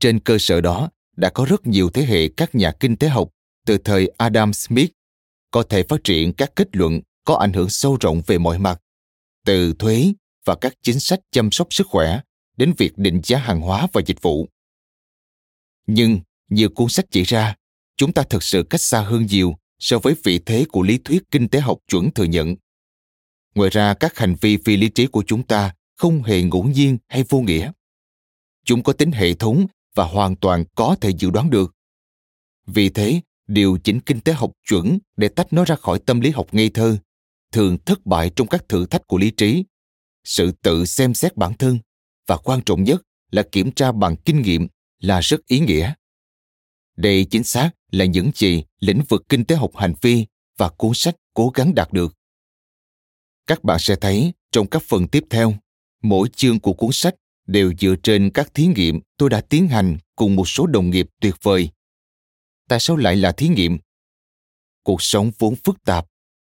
[0.00, 3.30] Trên cơ sở đó, đã có rất nhiều thế hệ các nhà kinh tế học
[3.66, 4.90] từ thời Adam Smith
[5.50, 8.80] có thể phát triển các kết luận có ảnh hưởng sâu rộng về mọi mặt,
[9.44, 10.12] từ thuế
[10.44, 12.20] và các chính sách chăm sóc sức khỏe
[12.56, 14.48] đến việc định giá hàng hóa và dịch vụ.
[15.86, 17.54] Nhưng, như cuốn sách chỉ ra,
[17.96, 21.22] chúng ta thực sự cách xa hơn nhiều so với vị thế của lý thuyết
[21.30, 22.56] kinh tế học chuẩn thừa nhận.
[23.54, 26.98] Ngoài ra, các hành vi phi lý trí của chúng ta không hề ngẫu nhiên
[27.08, 27.72] hay vô nghĩa.
[28.64, 31.74] Chúng có tính hệ thống và hoàn toàn có thể dự đoán được.
[32.66, 36.30] Vì thế, điều chỉnh kinh tế học chuẩn để tách nó ra khỏi tâm lý
[36.30, 36.98] học ngây thơ,
[37.52, 39.64] thường thất bại trong các thử thách của lý trí.
[40.24, 41.78] Sự tự xem xét bản thân
[42.26, 44.68] và quan trọng nhất là kiểm tra bằng kinh nghiệm
[45.00, 45.92] là rất ý nghĩa.
[46.96, 50.90] Đây chính xác là những gì lĩnh vực kinh tế học hành vi và cuốn
[50.94, 52.14] sách cố gắng đạt được.
[53.46, 55.54] Các bạn sẽ thấy trong các phần tiếp theo,
[56.02, 57.14] mỗi chương của cuốn sách
[57.46, 61.06] đều dựa trên các thí nghiệm tôi đã tiến hành cùng một số đồng nghiệp
[61.20, 61.68] tuyệt vời
[62.68, 63.78] tại sao lại là thí nghiệm?
[64.82, 66.06] Cuộc sống vốn phức tạp,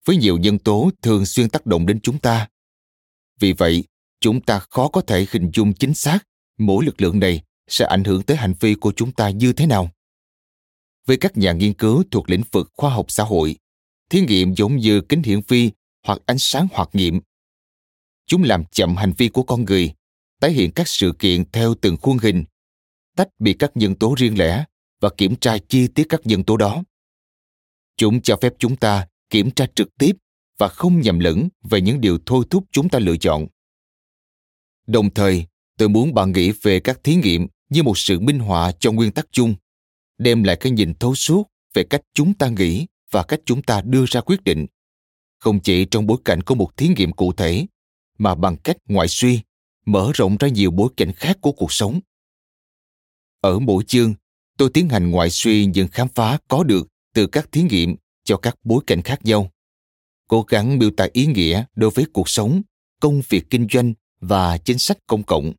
[0.04, 2.48] với nhiều nhân tố thường xuyên tác động đến chúng ta.
[3.40, 3.84] Vì vậy,
[4.20, 6.18] chúng ta khó có thể hình dung chính xác
[6.58, 9.66] mỗi lực lượng này sẽ ảnh hưởng tới hành vi của chúng ta như thế
[9.66, 9.90] nào.
[11.06, 13.56] Với các nhà nghiên cứu thuộc lĩnh vực khoa học xã hội,
[14.10, 15.70] thí nghiệm giống như kính hiển vi
[16.06, 17.20] hoặc ánh sáng hoạt nghiệm.
[18.26, 19.94] Chúng làm chậm hành vi của con người,
[20.40, 22.44] tái hiện các sự kiện theo từng khuôn hình,
[23.16, 24.64] tách biệt các nhân tố riêng lẻ
[25.00, 26.82] và kiểm tra chi tiết các nhân tố đó.
[27.96, 30.16] Chúng cho phép chúng ta kiểm tra trực tiếp
[30.58, 33.46] và không nhầm lẫn về những điều thôi thúc chúng ta lựa chọn.
[34.86, 35.46] Đồng thời,
[35.78, 39.12] tôi muốn bạn nghĩ về các thí nghiệm như một sự minh họa cho nguyên
[39.12, 39.54] tắc chung,
[40.18, 43.82] đem lại cái nhìn thấu suốt về cách chúng ta nghĩ và cách chúng ta
[43.84, 44.66] đưa ra quyết định.
[45.38, 47.66] Không chỉ trong bối cảnh của một thí nghiệm cụ thể,
[48.18, 49.40] mà bằng cách ngoại suy,
[49.86, 52.00] mở rộng ra nhiều bối cảnh khác của cuộc sống.
[53.40, 54.14] Ở mỗi chương
[54.58, 58.36] tôi tiến hành ngoại suy những khám phá có được từ các thí nghiệm cho
[58.36, 59.50] các bối cảnh khác nhau.
[60.28, 62.62] Cố gắng miêu tả ý nghĩa đối với cuộc sống,
[63.00, 65.52] công việc kinh doanh và chính sách công cộng.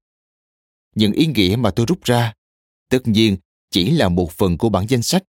[0.96, 2.34] Những ý nghĩa mà tôi rút ra,
[2.90, 3.38] tất nhiên,
[3.72, 5.24] chỉ là một phần của bản danh sách.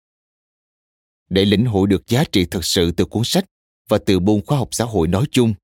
[1.30, 3.44] Để lĩnh hội được giá trị thực sự từ cuốn sách
[3.88, 5.54] và từ môn khoa học xã hội nói chung,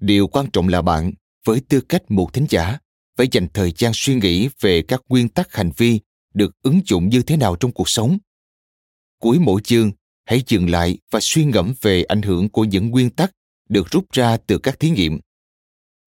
[0.00, 1.12] điều quan trọng là bạn,
[1.44, 2.78] với tư cách một thính giả,
[3.16, 6.00] phải dành thời gian suy nghĩ về các nguyên tắc hành vi
[6.34, 8.18] được ứng dụng như thế nào trong cuộc sống.
[9.18, 9.92] Cuối mỗi chương,
[10.24, 13.32] hãy dừng lại và suy ngẫm về ảnh hưởng của những nguyên tắc
[13.68, 15.20] được rút ra từ các thí nghiệm.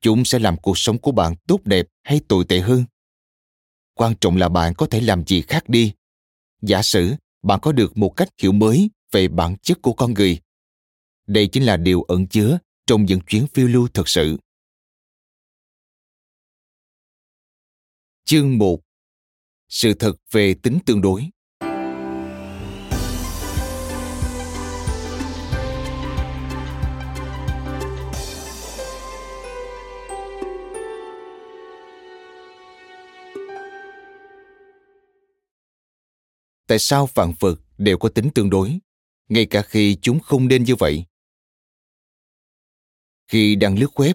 [0.02, 2.86] Chúng sẽ làm cuộc sống của bạn tốt đẹp hay tồi tệ hơn.
[3.94, 5.94] Quan trọng là bạn có thể làm gì khác đi.
[6.62, 10.40] Giả sử, bạn có được một cách hiểu mới về bản chất của con người.
[11.28, 12.58] Đây chính là điều ẩn chứa
[12.88, 14.38] trong những chuyến phiêu lưu thực sự.
[18.26, 18.85] Chương 1
[19.76, 21.30] sự thật về tính tương đối
[36.68, 38.80] tại sao vạn vật đều có tính tương đối,
[39.30, 41.06] ngay cả khi chúng không nên như vậy.
[43.28, 44.14] Khi đang lướt web,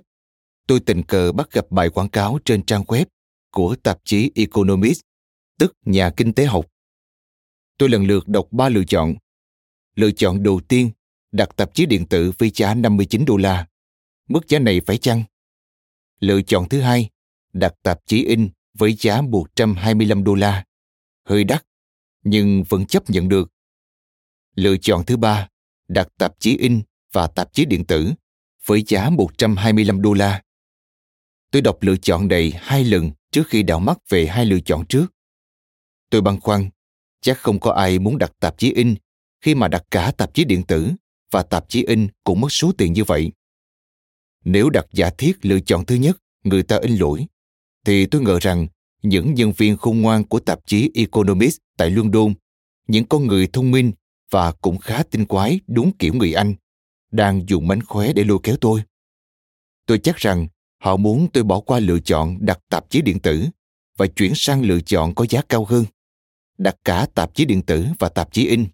[0.66, 3.04] tôi tình cờ bắt gặp bài quảng cáo trên trang web
[3.50, 5.00] của tạp chí Economist,
[5.60, 6.66] tức nhà kinh tế học.
[7.78, 9.14] Tôi lần lượt đọc ba lựa chọn.
[9.94, 10.90] Lựa chọn đầu tiên
[11.32, 13.66] đặt tạp chí điện tử với giá 59 đô la.
[14.28, 15.22] Mức giá này phải chăng?
[16.20, 17.10] Lựa chọn thứ hai,
[17.52, 20.64] đặt tạp chí in với giá 125 đô la.
[21.24, 21.66] Hơi đắt,
[22.24, 23.52] nhưng vẫn chấp nhận được.
[24.54, 25.48] Lựa chọn thứ ba,
[25.88, 28.12] đặt tạp chí in và tạp chí điện tử
[28.66, 30.42] với giá 125 đô la.
[31.50, 34.86] Tôi đọc lựa chọn này hai lần trước khi đảo mắt về hai lựa chọn
[34.86, 35.06] trước.
[36.10, 36.70] Tôi băn khoăn,
[37.20, 38.94] chắc không có ai muốn đặt tạp chí in
[39.40, 40.90] khi mà đặt cả tạp chí điện tử
[41.30, 43.32] và tạp chí in cũng mất số tiền như vậy.
[44.44, 47.26] Nếu đặt giả thiết lựa chọn thứ nhất, người ta in lỗi,
[47.84, 48.66] thì tôi ngờ rằng
[49.02, 52.34] những nhân viên khôn ngoan của tạp chí Economist tại London,
[52.88, 53.92] những con người thông minh
[54.30, 56.54] và cũng khá tinh quái đúng kiểu người Anh,
[57.10, 58.82] đang dùng mánh khóe để lôi kéo tôi.
[59.86, 63.46] Tôi chắc rằng họ muốn tôi bỏ qua lựa chọn đặt tạp chí điện tử
[63.96, 65.84] và chuyển sang lựa chọn có giá cao hơn,
[66.60, 68.66] đặt cả tạp chí điện tử và tạp chí in.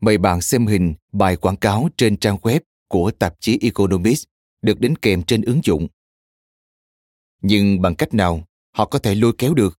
[0.00, 4.24] Mời bạn xem hình bài quảng cáo trên trang web của tạp chí Economist,
[4.62, 5.88] được đính kèm trên ứng dụng.
[7.42, 9.78] Nhưng bằng cách nào họ có thể lôi kéo được?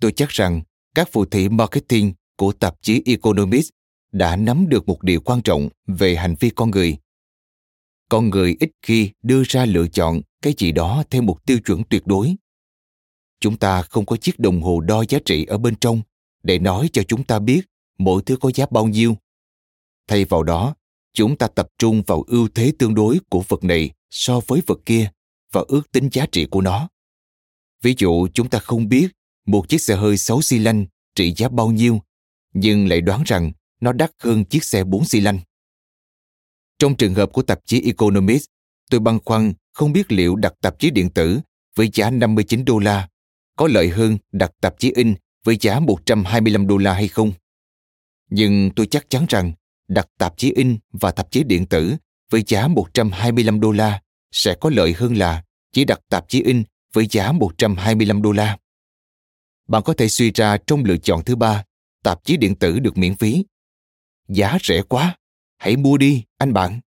[0.00, 0.62] Tôi chắc rằng
[0.94, 3.68] các phù thủy marketing của tạp chí Economist
[4.12, 6.96] đã nắm được một điều quan trọng về hành vi con người.
[8.08, 11.84] Con người ít khi đưa ra lựa chọn cái gì đó theo một tiêu chuẩn
[11.84, 12.36] tuyệt đối.
[13.40, 16.02] Chúng ta không có chiếc đồng hồ đo giá trị ở bên trong
[16.42, 17.60] để nói cho chúng ta biết
[17.98, 19.16] mỗi thứ có giá bao nhiêu.
[20.08, 20.74] Thay vào đó,
[21.12, 24.78] chúng ta tập trung vào ưu thế tương đối của vật này so với vật
[24.86, 25.10] kia
[25.52, 26.88] và ước tính giá trị của nó.
[27.82, 29.08] Ví dụ chúng ta không biết
[29.46, 32.00] một chiếc xe hơi 6 xi lanh trị giá bao nhiêu,
[32.54, 35.38] nhưng lại đoán rằng nó đắt hơn chiếc xe 4 xi lanh.
[36.78, 38.46] Trong trường hợp của tạp chí Economist,
[38.90, 41.40] tôi băn khoăn không biết liệu đặt tạp chí điện tử
[41.76, 43.08] với giá 59 đô la
[43.56, 45.14] có lợi hơn đặt tạp chí in
[45.44, 47.32] với giá 125 đô la hay không.
[48.30, 49.52] Nhưng tôi chắc chắn rằng
[49.88, 51.96] đặt tạp chí in và tạp chí điện tử
[52.30, 56.62] với giá 125 đô la sẽ có lợi hơn là chỉ đặt tạp chí in
[56.92, 58.58] với giá 125 đô la.
[59.68, 61.64] Bạn có thể suy ra trong lựa chọn thứ ba,
[62.02, 63.44] tạp chí điện tử được miễn phí.
[64.28, 65.16] Giá rẻ quá,
[65.56, 66.80] hãy mua đi, anh bạn.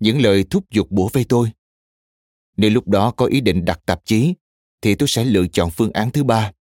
[0.00, 1.50] Những lời thúc giục bủa vây tôi.
[2.56, 4.34] Nếu lúc đó có ý định đặt tạp chí,
[4.82, 6.52] thì tôi sẽ lựa chọn phương án thứ ba.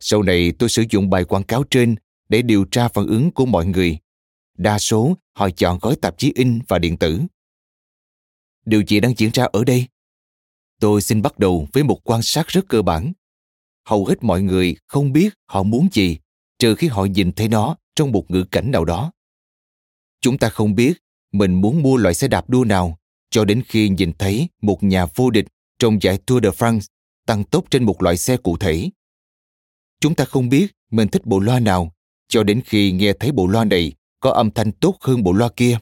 [0.00, 1.94] Sau này, tôi sử dụng bài quảng cáo trên
[2.28, 3.98] để điều tra phản ứng của mọi người.
[4.58, 7.20] Đa số, họ chọn gói tạp chí in và điện tử.
[8.64, 9.86] Điều gì đang diễn ra ở đây?
[10.80, 13.12] Tôi xin bắt đầu với một quan sát rất cơ bản.
[13.84, 16.18] Hầu hết mọi người không biết họ muốn gì,
[16.58, 19.12] trừ khi họ nhìn thấy nó trong một ngữ cảnh nào đó.
[20.20, 20.92] Chúng ta không biết
[21.32, 22.98] mình muốn mua loại xe đạp đua nào
[23.30, 25.46] cho đến khi nhìn thấy một nhà vô địch
[25.78, 26.86] trong giải Tour de France
[27.26, 28.90] tăng tốc trên một loại xe cụ thể.
[30.00, 31.92] Chúng ta không biết mình thích bộ loa nào
[32.28, 35.48] cho đến khi nghe thấy bộ loa này có âm thanh tốt hơn bộ loa
[35.56, 35.78] kia.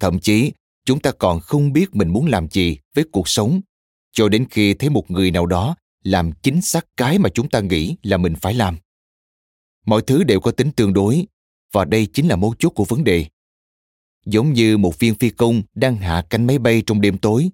[0.00, 0.52] Thậm chí,
[0.84, 3.60] chúng ta còn không biết mình muốn làm gì với cuộc sống
[4.12, 7.60] cho đến khi thấy một người nào đó làm chính xác cái mà chúng ta
[7.60, 8.76] nghĩ là mình phải làm.
[9.86, 11.26] Mọi thứ đều có tính tương đối
[11.72, 13.26] và đây chính là mấu chốt của vấn đề.
[14.26, 17.50] Giống như một viên phi công đang hạ cánh máy bay trong đêm tối,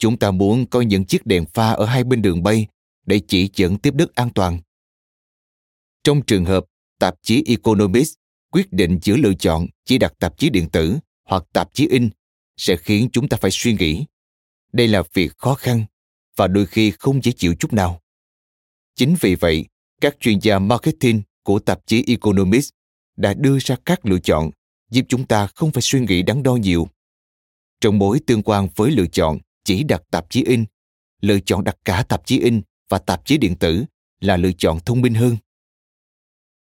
[0.00, 2.66] chúng ta muốn có những chiếc đèn pha ở hai bên đường bay
[3.06, 4.60] để chỉ dẫn tiếp đất an toàn.
[6.04, 6.64] Trong trường hợp
[6.98, 8.14] tạp chí Economist
[8.50, 12.10] quyết định giữa lựa chọn chỉ đặt tạp chí điện tử hoặc tạp chí in
[12.56, 14.04] sẽ khiến chúng ta phải suy nghĩ.
[14.72, 15.84] Đây là việc khó khăn
[16.36, 18.00] và đôi khi không dễ chịu chút nào.
[18.96, 19.64] Chính vì vậy,
[20.00, 22.70] các chuyên gia marketing của tạp chí Economist
[23.16, 24.50] đã đưa ra các lựa chọn
[24.90, 26.88] giúp chúng ta không phải suy nghĩ đắn đo nhiều.
[27.80, 29.38] Trong mối tương quan với lựa chọn
[29.70, 30.64] chỉ đặt tạp chí in,
[31.20, 33.84] lựa chọn đặt cả tạp chí in và tạp chí điện tử
[34.20, 35.36] là lựa chọn thông minh hơn.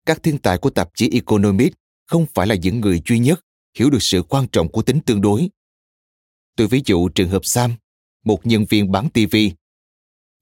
[0.07, 1.73] Các thiên tài của tạp chí Economist
[2.07, 3.41] không phải là những người duy nhất
[3.79, 5.49] hiểu được sự quan trọng của tính tương đối.
[6.57, 7.75] Tôi ví dụ trường hợp Sam,
[8.25, 9.37] một nhân viên bán TV.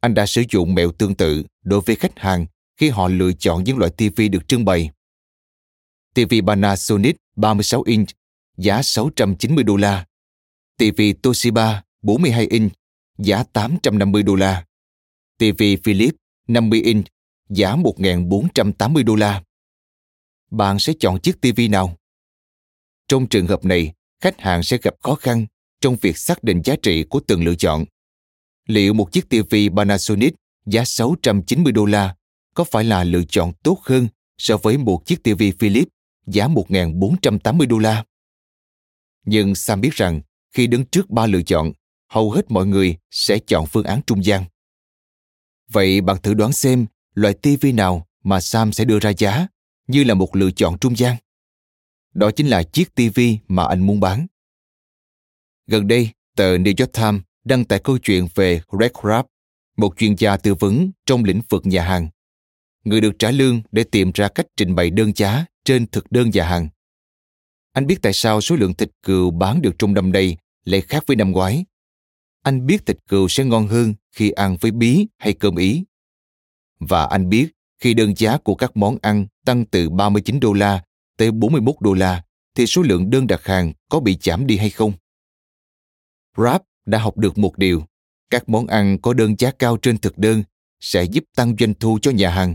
[0.00, 3.64] Anh đã sử dụng mẹo tương tự đối với khách hàng khi họ lựa chọn
[3.64, 4.90] những loại TV được trưng bày.
[6.14, 8.08] TV Panasonic 36 inch,
[8.56, 10.06] giá 690 đô la.
[10.78, 12.72] TV Toshiba 42 inch,
[13.18, 14.64] giá 850 đô la.
[15.38, 16.16] TV Philips
[16.48, 17.06] 50 inch,
[17.48, 19.42] giá 1.480 đô la.
[20.50, 21.96] Bạn sẽ chọn chiếc TV nào?
[23.08, 25.46] Trong trường hợp này, khách hàng sẽ gặp khó khăn
[25.80, 27.84] trong việc xác định giá trị của từng lựa chọn.
[28.66, 30.34] Liệu một chiếc TV Panasonic
[30.66, 32.16] giá 690 đô la
[32.54, 34.08] có phải là lựa chọn tốt hơn
[34.38, 35.92] so với một chiếc TV Philips
[36.26, 38.04] giá 1.480 đô la?
[39.24, 40.20] Nhưng Sam biết rằng
[40.52, 41.72] khi đứng trước ba lựa chọn,
[42.10, 44.44] hầu hết mọi người sẽ chọn phương án trung gian.
[45.72, 49.46] Vậy bạn thử đoán xem loại TV nào mà Sam sẽ đưa ra giá
[49.86, 51.16] như là một lựa chọn trung gian.
[52.14, 54.26] Đó chính là chiếc TV mà anh muốn bán.
[55.66, 59.28] Gần đây, tờ New York Times đăng tải câu chuyện về Greg Rapp,
[59.76, 62.08] một chuyên gia tư vấn trong lĩnh vực nhà hàng.
[62.84, 66.30] Người được trả lương để tìm ra cách trình bày đơn giá trên thực đơn
[66.30, 66.68] nhà hàng.
[67.72, 71.04] Anh biết tại sao số lượng thịt cừu bán được trong năm nay lại khác
[71.06, 71.64] với năm ngoái.
[72.42, 75.84] Anh biết thịt cừu sẽ ngon hơn khi ăn với bí hay cơm ý.
[76.78, 77.48] Và anh biết
[77.78, 80.84] khi đơn giá của các món ăn tăng từ 39 đô la
[81.16, 82.24] tới 41 đô la
[82.54, 84.92] thì số lượng đơn đặt hàng có bị giảm đi hay không?
[86.36, 87.84] Rap đã học được một điều,
[88.30, 90.42] các món ăn có đơn giá cao trên thực đơn
[90.80, 92.54] sẽ giúp tăng doanh thu cho nhà hàng,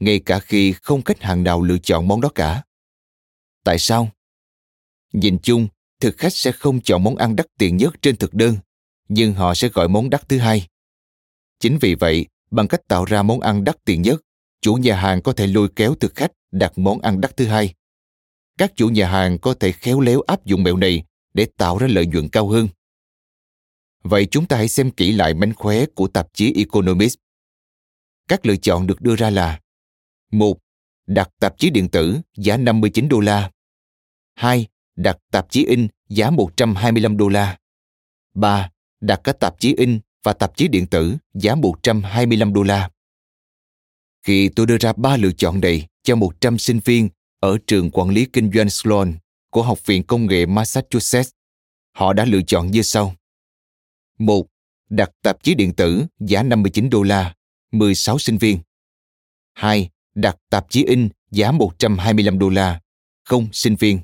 [0.00, 2.62] ngay cả khi không khách hàng nào lựa chọn món đó cả.
[3.64, 4.10] Tại sao?
[5.12, 5.68] Nhìn chung,
[6.00, 8.56] thực khách sẽ không chọn món ăn đắt tiền nhất trên thực đơn,
[9.08, 10.68] nhưng họ sẽ gọi món đắt thứ hai.
[11.60, 14.20] Chính vì vậy, bằng cách tạo ra món ăn đắt tiền nhất,
[14.60, 17.74] chủ nhà hàng có thể lôi kéo thực khách đặt món ăn đắt thứ hai.
[18.58, 21.02] Các chủ nhà hàng có thể khéo léo áp dụng mẹo này
[21.34, 22.68] để tạo ra lợi nhuận cao hơn.
[24.02, 27.16] Vậy chúng ta hãy xem kỹ lại mánh khóe của tạp chí Economist.
[28.28, 29.60] Các lựa chọn được đưa ra là
[30.32, 30.58] một
[31.06, 33.50] Đặt tạp chí điện tử giá 59 đô la
[34.34, 34.66] 2.
[34.96, 37.58] Đặt tạp chí in giá 125 đô la
[38.34, 38.70] 3.
[39.06, 42.90] Đặt cả tạp chí in và tạp chí điện tử giá 125 đô la.
[44.22, 47.08] Khi tôi đưa ra ba lựa chọn này cho 100 sinh viên
[47.40, 49.14] ở trường quản lý kinh doanh Sloan
[49.50, 51.30] của Học viện Công nghệ Massachusetts,
[51.92, 53.14] họ đã lựa chọn như sau.
[54.18, 54.46] một
[54.90, 57.34] Đặt tạp chí điện tử giá 59 đô la,
[57.72, 58.58] 16 sinh viên.
[59.52, 59.90] 2.
[60.14, 62.80] Đặt tạp chí in giá 125 đô la,
[63.24, 64.00] không sinh viên.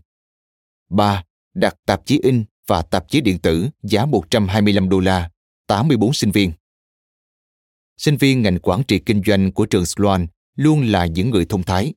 [0.89, 1.25] 3.
[1.55, 5.31] Đặt tạp chí in và tạp chí điện tử giá 125 đô la,
[5.67, 6.53] 84 sinh viên.
[7.97, 11.63] Sinh viên ngành quản trị kinh doanh của trường Sloan luôn là những người thông
[11.63, 11.95] thái.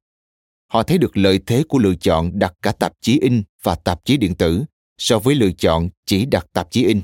[0.67, 4.05] Họ thấy được lợi thế của lựa chọn đặt cả tạp chí in và tạp
[4.05, 4.63] chí điện tử
[4.97, 7.01] so với lựa chọn chỉ đặt tạp chí in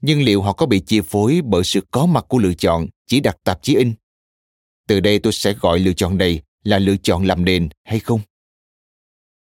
[0.00, 3.20] nhưng liệu họ có bị chi phối bởi sự có mặt của lựa chọn chỉ
[3.20, 3.92] đặt tạp chí in
[4.88, 8.20] từ đây tôi sẽ gọi lựa chọn này là lựa chọn làm nền hay không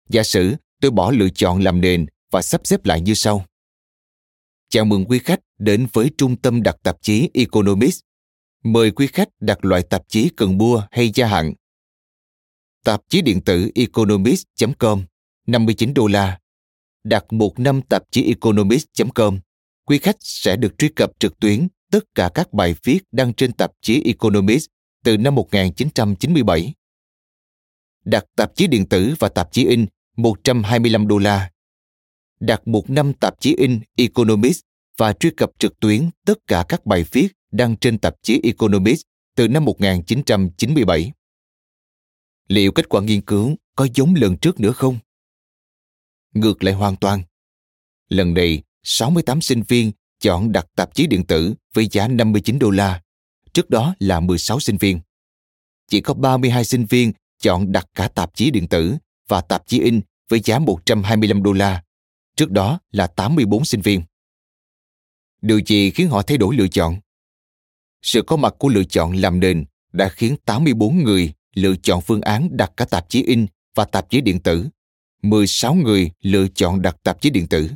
[0.08, 3.44] giả sử tôi bỏ lựa chọn làm nền và sắp xếp lại như sau
[4.68, 8.00] chào mừng quý khách đến với trung tâm đặt tạp chí economist
[8.64, 11.54] mời quý khách đặt loại tạp chí cần mua hay gia hạn
[12.84, 15.04] tạp chí điện tử economist.com
[15.46, 16.38] 59 đô la
[17.04, 19.38] đặt một năm tạp chí economist.com
[19.84, 23.52] quý khách sẽ được truy cập trực tuyến tất cả các bài viết đăng trên
[23.52, 24.66] tạp chí Economist
[25.04, 26.74] từ năm 1997.
[28.04, 29.86] Đặt tạp chí điện tử và tạp chí in
[30.16, 31.50] 125 đô la.
[32.40, 34.60] Đặt một năm tạp chí in Economist
[34.96, 39.02] và truy cập trực tuyến tất cả các bài viết đăng trên tạp chí Economist
[39.36, 41.12] từ năm 1997.
[42.48, 44.98] Liệu kết quả nghiên cứu có giống lần trước nữa không?
[46.34, 47.22] Ngược lại hoàn toàn.
[48.08, 52.70] Lần này, 68 sinh viên chọn đặt tạp chí điện tử với giá 59 đô
[52.70, 53.02] la.
[53.52, 55.00] Trước đó là 16 sinh viên.
[55.88, 58.96] Chỉ có 32 sinh viên chọn đặt cả tạp chí điện tử
[59.28, 61.82] và tạp chí in với giá 125 đô la.
[62.36, 64.02] Trước đó là 84 sinh viên.
[65.42, 66.96] Điều gì khiến họ thay đổi lựa chọn?
[68.02, 72.20] Sự có mặt của lựa chọn làm nền đã khiến 84 người lựa chọn phương
[72.20, 74.68] án đặt cả tạp chí in và tạp chí điện tử.
[75.22, 77.70] 16 người lựa chọn đặt tạp chí điện tử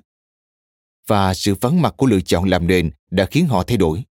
[1.10, 4.04] và sự vắng mặt của lựa chọn làm nền đã khiến họ thay đổi.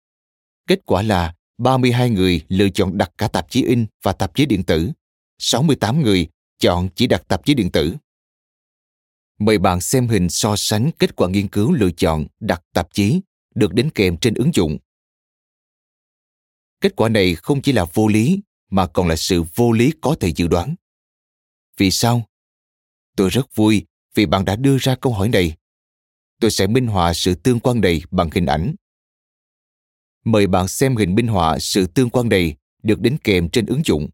[0.67, 4.45] Kết quả là 32 người lựa chọn đặt cả tạp chí in và tạp chí
[4.45, 4.91] điện tử,
[5.37, 6.27] 68 người
[6.59, 7.95] chọn chỉ đặt tạp chí điện tử.
[9.39, 13.21] Mời bạn xem hình so sánh kết quả nghiên cứu lựa chọn đặt tạp chí
[13.55, 14.77] được đính kèm trên ứng dụng.
[16.81, 20.15] Kết quả này không chỉ là vô lý mà còn là sự vô lý có
[20.19, 20.75] thể dự đoán.
[21.77, 22.29] Vì sao?
[23.15, 23.85] Tôi rất vui
[24.15, 25.55] vì bạn đã đưa ra câu hỏi này
[26.39, 28.75] tôi sẽ minh họa sự tương quan này bằng hình ảnh.
[30.25, 33.81] Mời bạn xem hình minh họa sự tương quan này được đính kèm trên ứng
[33.85, 34.09] dụng.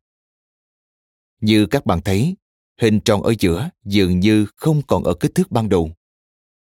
[1.41, 2.36] Như các bạn thấy,
[2.78, 5.91] hình tròn ở giữa dường như không còn ở kích thước ban đầu.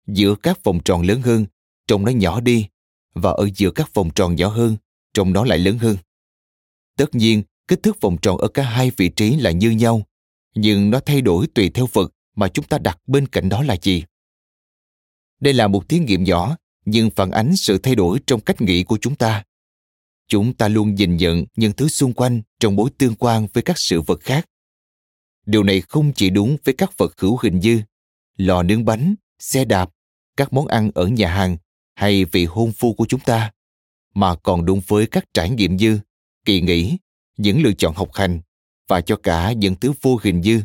[0.08, 1.45] Giữa các vòng tròn lớn hơn,
[1.88, 2.68] trông nó nhỏ đi,
[3.14, 4.78] và ở giữa các vòng tròn nhỏ hơn,
[5.14, 5.97] trông nó lại lớn hơn.
[6.97, 10.01] Tất nhiên, kích thước vòng tròn ở cả hai vị trí là như nhau,
[10.56, 13.78] nhưng nó thay đổi tùy theo vật mà chúng ta đặt bên cạnh đó là
[13.82, 14.04] gì.
[15.39, 18.84] Đây là một thí nghiệm nhỏ, nhưng phản ánh sự thay đổi trong cách nghĩ
[18.84, 19.43] của chúng ta.
[20.28, 23.78] chúng ta luôn nhìn nhận những thứ xung quanh trong mối tương quan với các
[23.78, 24.49] sự vật khác
[25.46, 27.82] điều này không chỉ đúng với các vật hữu hình như
[28.38, 29.89] lò nướng bánh, xe đạp,
[30.38, 31.58] các món ăn ở nhà hàng
[31.96, 33.52] hay vị hôn phu của chúng ta,
[34.14, 36.00] mà còn đúng với các trải nghiệm như
[36.46, 36.98] kỳ nghỉ,
[37.38, 38.41] những lựa chọn học hành
[38.88, 40.64] và cho cả những thứ vô hình như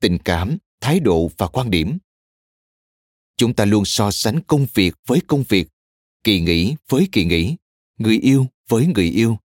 [0.00, 1.98] tình cảm, thái độ và quan điểm.
[3.36, 5.68] Chúng ta luôn so sánh công việc với công việc,
[6.24, 7.56] kỳ nghỉ với kỳ nghỉ,
[7.98, 9.38] người yêu với người yêu.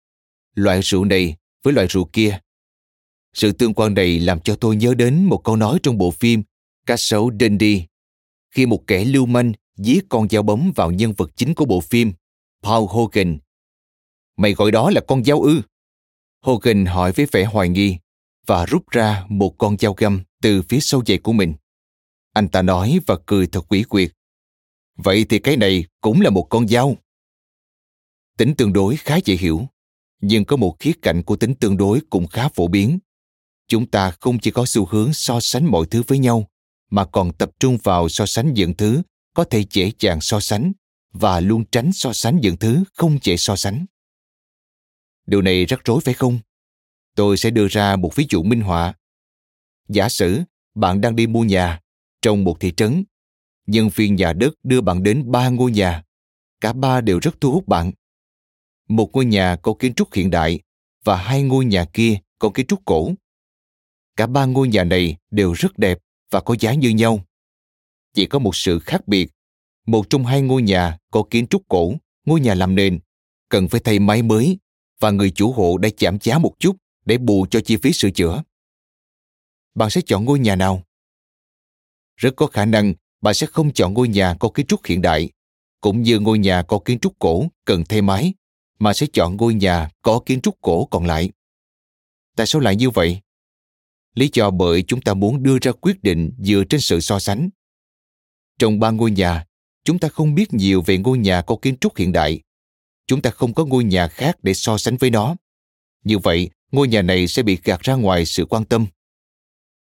[0.56, 2.40] Loại rượu này với loại rượu kia
[3.34, 6.44] sự tương quan này làm cho tôi nhớ đến một câu nói trong bộ phim
[6.86, 7.86] Castle Dundee
[8.52, 11.82] khi một kẻ lưu manh giết con dao bấm vào nhân vật chính của bộ
[11.82, 12.14] phim,
[12.64, 13.38] Paul Hogan.
[14.38, 15.62] Mày gọi đó là con dao ư?
[16.42, 17.98] Hogan hỏi với vẻ hoài nghi
[18.46, 21.54] và rút ra một con dao găm từ phía sau giày của mình.
[22.34, 24.12] Anh ta nói và cười thật quỷ quyệt.
[24.98, 26.96] Vậy thì cái này cũng là một con dao.
[28.38, 29.62] Tính tương đối khá dễ hiểu,
[30.22, 33.00] nhưng có một khía cạnh của tính tương đối cũng khá phổ biến.
[33.70, 36.50] Chúng ta không chỉ có xu hướng so sánh mọi thứ với nhau,
[36.90, 39.02] mà còn tập trung vào so sánh những thứ
[39.34, 40.72] có thể dễ dàng so sánh
[41.14, 43.86] và luôn tránh so sánh những thứ không dễ so sánh.
[45.26, 46.40] Điều này rất rối phải không?
[47.16, 48.94] Tôi sẽ đưa ra một ví dụ minh họa.
[49.90, 50.42] Giả sử
[50.76, 51.80] bạn đang đi mua nhà
[52.22, 53.04] trong một thị trấn.
[53.68, 56.04] Nhân viên nhà đất đưa bạn đến ba ngôi nhà.
[56.62, 57.92] Cả ba đều rất thu hút bạn.
[58.88, 60.60] Một ngôi nhà có kiến trúc hiện đại
[61.04, 63.12] và hai ngôi nhà kia có kiến trúc cổ.
[64.20, 66.00] Cả ba ngôi nhà này đều rất đẹp
[66.32, 67.26] và có giá như nhau.
[68.14, 69.32] Chỉ có một sự khác biệt.
[69.88, 71.94] Một trong hai ngôi nhà có kiến trúc cổ,
[72.26, 73.00] ngôi nhà làm nền,
[73.50, 74.58] cần phải thay máy mới
[75.00, 78.10] và người chủ hộ đã giảm giá một chút để bù cho chi phí sửa
[78.10, 78.44] chữa.
[79.76, 80.84] Bạn sẽ chọn ngôi nhà nào?
[82.16, 85.30] Rất có khả năng bạn sẽ không chọn ngôi nhà có kiến trúc hiện đại,
[85.82, 88.34] cũng như ngôi nhà có kiến trúc cổ cần thay máy,
[88.80, 91.30] mà sẽ chọn ngôi nhà có kiến trúc cổ còn lại.
[92.36, 93.22] Tại sao lại như vậy?
[94.16, 97.50] Lý do bởi chúng ta muốn đưa ra quyết định dựa trên sự so sánh.
[98.60, 99.46] Trong ba ngôi nhà,
[99.84, 102.42] chúng ta không biết nhiều về ngôi nhà có kiến trúc hiện đại.
[103.08, 105.36] Chúng ta không có ngôi nhà khác để so sánh với nó.
[106.04, 108.86] Như vậy, ngôi nhà này sẽ bị gạt ra ngoài sự quan tâm.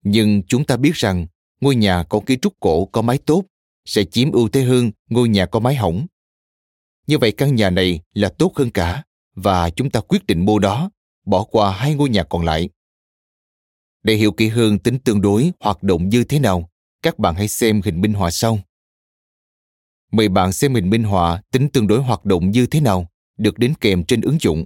[0.03, 1.27] Nhưng chúng ta biết rằng
[1.61, 3.43] ngôi nhà có kiến trúc cổ có mái tốt
[3.85, 6.07] sẽ chiếm ưu thế hơn ngôi nhà có mái hỏng.
[7.07, 9.03] Như vậy căn nhà này là tốt hơn cả
[9.35, 10.91] và chúng ta quyết định mua đó,
[11.25, 12.69] bỏ qua hai ngôi nhà còn lại.
[14.03, 16.69] Để hiểu kỹ hơn tính tương đối hoạt động như thế nào,
[17.01, 18.59] các bạn hãy xem hình minh họa sau.
[20.11, 23.57] Mời bạn xem hình minh họa tính tương đối hoạt động như thế nào được
[23.57, 24.65] đến kèm trên ứng dụng.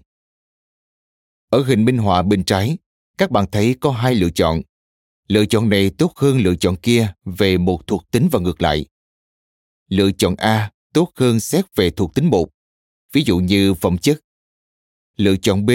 [1.49, 2.77] Ở hình minh họa bên trái,
[3.17, 4.61] các bạn thấy có hai lựa chọn.
[5.27, 8.85] Lựa chọn này tốt hơn lựa chọn kia về một thuộc tính và ngược lại.
[9.89, 12.49] Lựa chọn A tốt hơn xét về thuộc tính một,
[13.13, 14.19] ví dụ như phẩm chất.
[15.15, 15.71] Lựa chọn B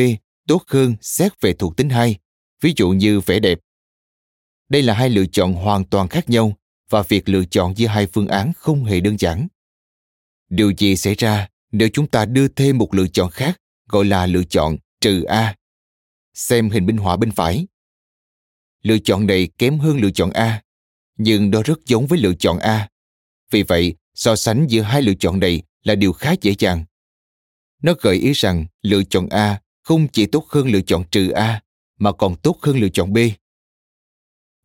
[0.47, 2.19] tốt hơn xét về thuộc tính 2,
[2.61, 3.59] ví dụ như vẻ đẹp.
[4.69, 6.53] Đây là hai lựa chọn hoàn toàn khác nhau
[6.91, 9.49] và việc lựa chọn giữa hai phương án không hề đơn giản.
[10.49, 14.27] Điều gì xảy ra nếu chúng ta đưa thêm một lựa chọn khác gọi là
[14.27, 15.55] lựa chọn trừ A?
[16.35, 17.67] Xem hình minh họa bên phải.
[18.83, 20.63] Lựa chọn này kém hơn lựa chọn A,
[21.17, 22.89] nhưng nó rất giống với lựa chọn A.
[23.51, 26.85] Vì vậy, so sánh giữa hai lựa chọn này là điều khá dễ dàng.
[27.83, 31.61] Nó gợi ý rằng lựa chọn A không chỉ tốt hơn lựa chọn trừ A,
[31.99, 33.19] mà còn tốt hơn lựa chọn B.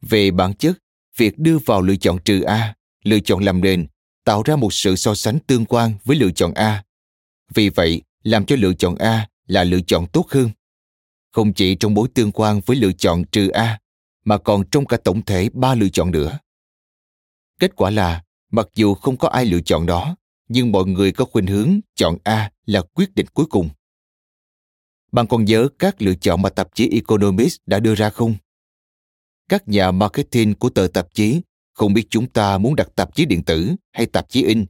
[0.01, 0.77] Về bản chất,
[1.17, 3.87] việc đưa vào lựa chọn trừ A, lựa chọn làm nền,
[4.23, 6.83] tạo ra một sự so sánh tương quan với lựa chọn A.
[7.53, 10.49] Vì vậy, làm cho lựa chọn A là lựa chọn tốt hơn.
[11.31, 13.79] Không chỉ trong mối tương quan với lựa chọn trừ A,
[14.25, 16.39] mà còn trong cả tổng thể ba lựa chọn nữa.
[17.59, 20.15] Kết quả là, mặc dù không có ai lựa chọn đó,
[20.47, 23.69] nhưng mọi người có khuynh hướng chọn A là quyết định cuối cùng.
[25.13, 28.35] Bạn còn nhớ các lựa chọn mà tạp chí Economist đã đưa ra không?
[29.49, 31.41] Các nhà marketing của tờ tạp chí
[31.73, 34.65] không biết chúng ta muốn đặt tạp chí điện tử hay tạp chí in.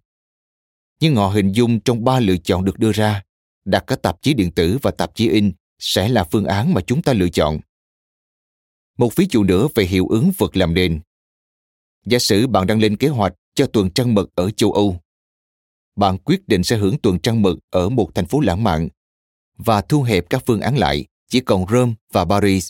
[1.00, 3.24] Nhưng họ hình dung trong ba lựa chọn được đưa ra,
[3.66, 6.82] đặt cả tạp chí điện tử và tạp chí in sẽ là phương án mà
[6.82, 7.60] chúng ta lựa chọn.
[8.98, 11.00] Một ví dụ nữa về hiệu ứng vật làm nền.
[12.06, 14.98] Giả sử bạn đang lên kế hoạch cho tuần trăng mật ở châu Âu.
[15.96, 18.89] Bạn quyết định sẽ hưởng tuần trăng mật ở một thành phố lãng mạn
[19.58, 22.70] và thu hẹp các phương án lại, chỉ còn Rome và Paris.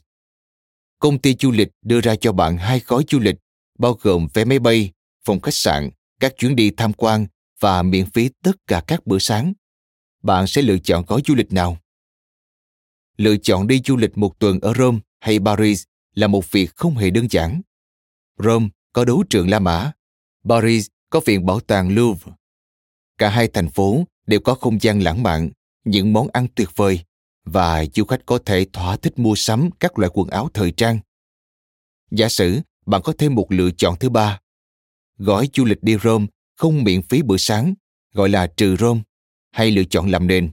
[1.00, 3.36] Công ty du lịch đưa ra cho bạn hai gói du lịch,
[3.80, 4.92] bao gồm vé máy bay,
[5.26, 7.28] phòng khách sạn, các chuyến đi tham quan
[7.60, 9.54] và miễn phí tất cả các bữa sáng.
[10.24, 11.78] Bạn sẽ lựa chọn gói du lịch nào?
[13.18, 15.84] Lựa chọn đi du lịch một tuần ở Rome hay Paris
[16.16, 17.62] là một việc không hề đơn giản.
[18.38, 19.92] Rome có đấu trường La Mã,
[20.50, 22.32] Paris có viện bảo tàng Louvre.
[23.18, 25.50] Cả hai thành phố đều có không gian lãng mạn
[25.84, 27.00] những món ăn tuyệt vời
[27.46, 31.00] và du khách có thể thỏa thích mua sắm các loại quần áo thời trang.
[32.12, 34.40] Giả sử bạn có thêm một lựa chọn thứ ba.
[35.18, 36.26] Gói du lịch đi Rome
[36.56, 37.74] không miễn phí bữa sáng,
[38.12, 39.02] gọi là trừ Rome,
[39.52, 40.52] hay lựa chọn làm nền.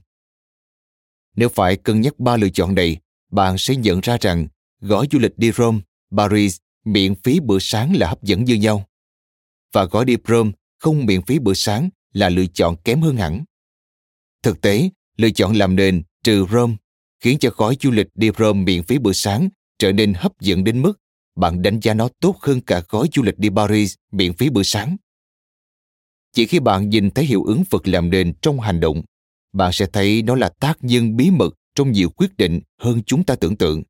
[1.35, 2.97] Nếu phải cân nhắc ba lựa chọn này,
[3.31, 4.47] bạn sẽ nhận ra rằng
[4.79, 5.79] gói du lịch đi Rome,
[6.17, 8.85] Paris miễn phí bữa sáng là hấp dẫn như nhau.
[9.71, 13.43] Và gói đi Rome không miễn phí bữa sáng là lựa chọn kém hơn hẳn.
[14.43, 16.75] Thực tế, lựa chọn làm nền trừ Rome
[17.19, 19.49] khiến cho gói du lịch đi Rome miễn phí bữa sáng
[19.79, 21.01] trở nên hấp dẫn đến mức
[21.35, 24.63] bạn đánh giá nó tốt hơn cả gói du lịch đi Paris miễn phí bữa
[24.63, 24.97] sáng.
[26.33, 29.01] Chỉ khi bạn nhìn thấy hiệu ứng vật làm nền trong hành động,
[29.53, 33.23] bạn sẽ thấy nó là tác nhân bí mật trong nhiều quyết định hơn chúng
[33.23, 33.83] ta tưởng tượng.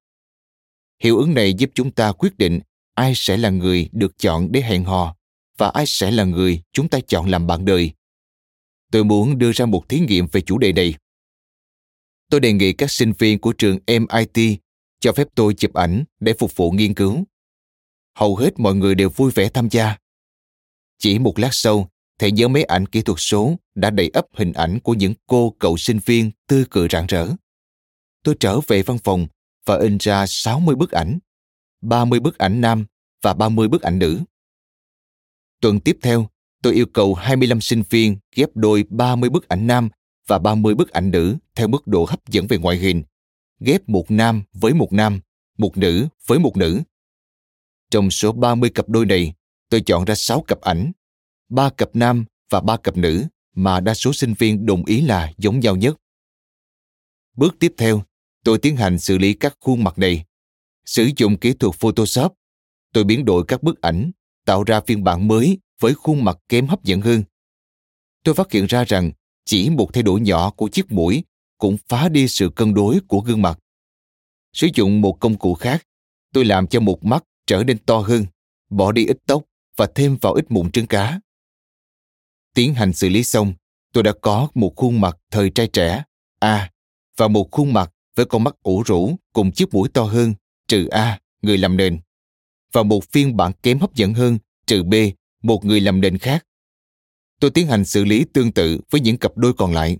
[1.03, 2.59] Hiệu ứng này giúp chúng ta quyết định
[2.95, 5.15] ai sẽ là người được chọn để hẹn hò
[5.57, 7.91] và ai sẽ là người chúng ta chọn làm bạn đời.
[8.91, 10.93] Tôi muốn đưa ra một thí nghiệm về chủ đề này.
[12.32, 14.60] Tôi đề nghị các sinh viên của trường MIT
[15.00, 17.24] cho phép tôi chụp ảnh để phục vụ nghiên cứu.
[18.16, 19.98] Hầu hết mọi người đều vui vẻ tham gia.
[20.98, 24.54] Chỉ một lát sau, thẻ nhớ máy ảnh kỹ thuật số đã đầy ấp hình
[24.54, 27.28] ảnh của những cô cậu sinh viên tươi cười rạng rỡ.
[28.24, 29.28] Tôi trở về văn phòng
[29.66, 31.20] và in ra 60 bức ảnh,
[31.82, 32.86] 30 bức ảnh nam
[33.22, 34.22] và 30 bức ảnh nữ.
[35.62, 36.28] Tuần tiếp theo,
[36.64, 39.90] tôi yêu cầu 25 sinh viên ghép đôi 30 bức ảnh nam
[40.32, 43.04] và 30 bức ảnh nữ theo mức độ hấp dẫn về ngoại hình,
[43.60, 45.20] ghép một nam với một nam,
[45.58, 46.82] một nữ với một nữ.
[47.90, 49.34] Trong số 30 cặp đôi này,
[49.70, 50.92] tôi chọn ra 6 cặp ảnh,
[51.50, 53.26] 3 cặp nam và 3 cặp nữ
[53.56, 55.98] mà đa số sinh viên đồng ý là giống nhau nhất.
[57.38, 58.04] Bước tiếp theo,
[58.44, 60.26] tôi tiến hành xử lý các khuôn mặt này.
[60.86, 62.34] Sử dụng kỹ thuật Photoshop,
[62.94, 64.12] tôi biến đổi các bức ảnh,
[64.46, 67.24] tạo ra phiên bản mới với khuôn mặt kém hấp dẫn hơn.
[68.24, 69.12] Tôi phát hiện ra rằng
[69.46, 71.24] chỉ một thay đổi nhỏ của chiếc mũi
[71.58, 73.60] cũng phá đi sự cân đối của gương mặt.
[74.54, 75.88] Sử dụng một công cụ khác,
[76.34, 78.26] tôi làm cho một mắt trở nên to hơn,
[78.70, 79.44] bỏ đi ít tóc
[79.76, 81.20] và thêm vào ít mụn trứng cá.
[82.54, 83.54] Tiến hành xử lý xong,
[83.94, 86.04] tôi đã có một khuôn mặt thời trai trẻ,
[86.39, 86.72] A,
[87.18, 90.34] và một khuôn mặt với con mắt ủ rũ cùng chiếc mũi to hơn,
[90.68, 92.00] trừ A, người làm nền.
[92.72, 94.94] Và một phiên bản kém hấp dẫn hơn, trừ B,
[95.44, 96.46] một người làm nền khác.
[97.42, 99.98] Tôi tiến hành xử lý tương tự với những cặp đôi còn lại.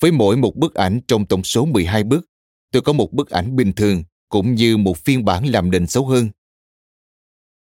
[0.00, 2.30] Với mỗi một bức ảnh trong tổng số 12 bức,
[2.72, 6.06] tôi có một bức ảnh bình thường cũng như một phiên bản làm nền xấu
[6.06, 6.28] hơn.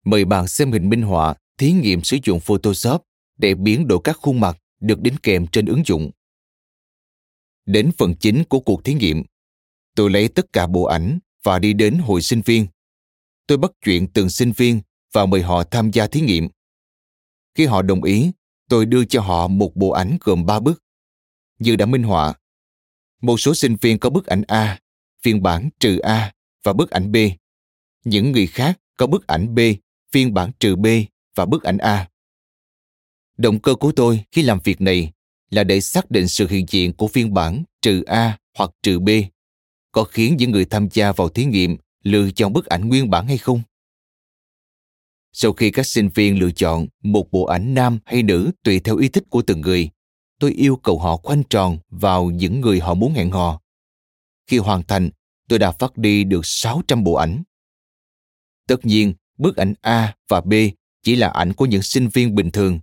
[0.05, 3.01] Mời bạn xem hình minh họa thí nghiệm sử dụng Photoshop
[3.37, 6.11] để biến đổi các khuôn mặt được đính kèm trên ứng dụng.
[7.65, 9.23] Đến phần chính của cuộc thí nghiệm,
[9.95, 12.67] tôi lấy tất cả bộ ảnh và đi đến hội sinh viên.
[13.47, 14.81] Tôi bắt chuyện từng sinh viên
[15.13, 16.49] và mời họ tham gia thí nghiệm.
[17.55, 18.31] Khi họ đồng ý,
[18.69, 20.83] tôi đưa cho họ một bộ ảnh gồm ba bức.
[21.59, 22.33] Như đã minh họa,
[23.21, 24.79] một số sinh viên có bức ảnh A,
[25.23, 26.33] phiên bản trừ A
[26.63, 27.15] và bức ảnh B.
[28.03, 29.59] Những người khác có bức ảnh B,
[30.11, 30.87] phiên bản trừ B
[31.35, 32.09] và bức ảnh A.
[33.37, 35.11] Động cơ của tôi khi làm việc này
[35.49, 39.09] là để xác định sự hiện diện của phiên bản trừ A hoặc trừ B
[39.91, 43.27] có khiến những người tham gia vào thí nghiệm lựa chọn bức ảnh nguyên bản
[43.27, 43.61] hay không.
[45.37, 48.97] Sau khi các sinh viên lựa chọn một bộ ảnh nam hay nữ tùy theo
[48.97, 49.89] ý thích của từng người,
[50.39, 53.61] tôi yêu cầu họ khoanh tròn vào những người họ muốn hẹn hò.
[54.47, 55.09] Khi hoàn thành,
[55.49, 57.43] tôi đã phát đi được 600 bộ ảnh.
[58.67, 60.53] Tất nhiên, bức ảnh A và B
[61.03, 62.79] chỉ là ảnh của những sinh viên bình thường.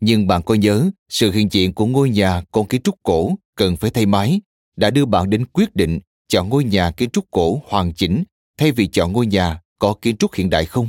[0.00, 3.76] Nhưng bạn có nhớ sự hiện diện của ngôi nhà con kiến trúc cổ cần
[3.76, 4.40] phải thay mái
[4.76, 8.24] đã đưa bạn đến quyết định chọn ngôi nhà kiến trúc cổ hoàn chỉnh
[8.58, 10.88] thay vì chọn ngôi nhà có kiến trúc hiện đại không?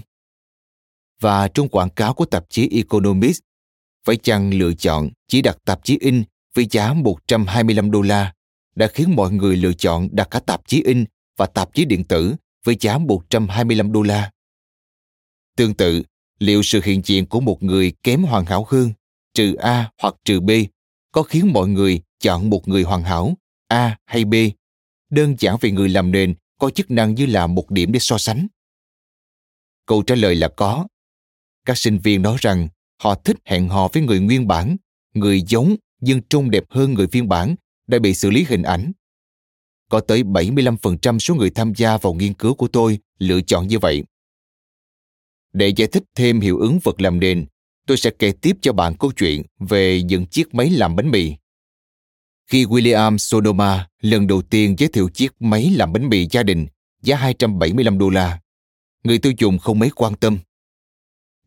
[1.22, 3.40] Và trong quảng cáo của tạp chí Economist,
[4.06, 6.24] phải chăng lựa chọn chỉ đặt tạp chí in
[6.56, 8.34] với giá 125 đô la
[8.76, 11.06] đã khiến mọi người lựa chọn đặt cả tạp chí in
[11.38, 14.32] và tạp chí điện tử với giá 125 đô la.
[15.58, 16.04] Tương tự,
[16.40, 18.92] liệu sự hiện diện của một người kém hoàn hảo hơn,
[19.34, 20.52] trừ A hoặc trừ B,
[21.12, 24.34] có khiến mọi người chọn một người hoàn hảo, A hay B,
[25.10, 28.18] đơn giản vì người làm nền có chức năng như là một điểm để so
[28.18, 28.48] sánh?
[29.86, 30.88] Câu trả lời là có.
[31.66, 32.68] Các sinh viên nói rằng
[33.02, 34.78] họ thích hẹn hò với người nguyên bản,
[35.14, 37.56] người giống nhưng trông đẹp hơn người phiên bản
[37.88, 38.92] đã bị xử lý hình ảnh.
[39.90, 43.80] Có tới 75% số người tham gia vào nghiên cứu của tôi lựa chọn như
[43.80, 44.04] vậy.
[45.54, 47.46] Để giải thích thêm hiệu ứng vật làm nền,
[47.88, 51.34] tôi sẽ kể tiếp cho bạn câu chuyện về những chiếc máy làm bánh mì.
[52.48, 56.68] Khi William Sodoma lần đầu tiên giới thiệu chiếc máy làm bánh mì gia đình
[57.02, 58.40] giá 275 đô la,
[59.04, 60.38] người tiêu dùng không mấy quan tâm.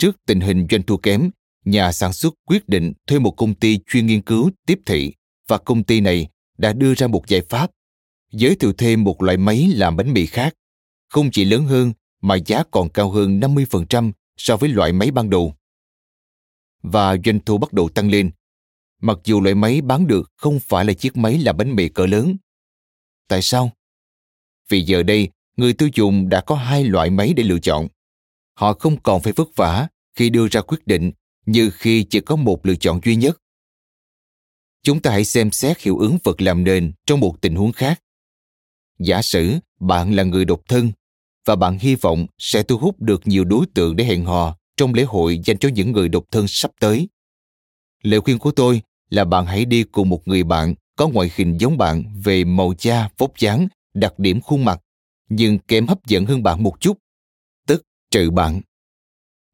[0.04, 1.30] Trước tình hình doanh thu kém,
[1.64, 5.14] nhà sản xuất quyết định thuê một công ty chuyên nghiên cứu tiếp thị
[5.48, 6.28] và công ty này
[6.58, 7.70] đã đưa ra một giải pháp
[8.32, 10.54] giới thiệu thêm một loại máy làm bánh mì khác,
[11.08, 15.30] không chỉ lớn hơn mà giá còn cao hơn 50% so với loại máy ban
[15.30, 15.54] đầu.
[16.82, 18.30] Và doanh thu bắt đầu tăng lên,
[19.02, 22.06] mặc dù loại máy bán được không phải là chiếc máy làm bánh mì cỡ
[22.06, 22.36] lớn.
[23.28, 23.70] Tại sao?
[24.68, 27.88] Vì giờ đây, người tiêu dùng đã có hai loại máy để lựa chọn.
[28.54, 31.12] Họ không còn phải vất vả khi đưa ra quyết định
[31.46, 33.40] như khi chỉ có một lựa chọn duy nhất.
[34.82, 38.00] Chúng ta hãy xem xét hiệu ứng vật làm nền trong một tình huống khác.
[38.98, 40.92] Giả sử bạn là người độc thân
[41.44, 44.94] và bạn hy vọng sẽ thu hút được nhiều đối tượng để hẹn hò trong
[44.94, 47.08] lễ hội dành cho những người độc thân sắp tới.
[48.02, 51.58] Lời khuyên của tôi là bạn hãy đi cùng một người bạn có ngoại hình
[51.60, 54.80] giống bạn về màu da, vóc dáng, đặc điểm khuôn mặt,
[55.28, 56.98] nhưng kém hấp dẫn hơn bạn một chút,
[57.66, 58.60] tức trừ bạn.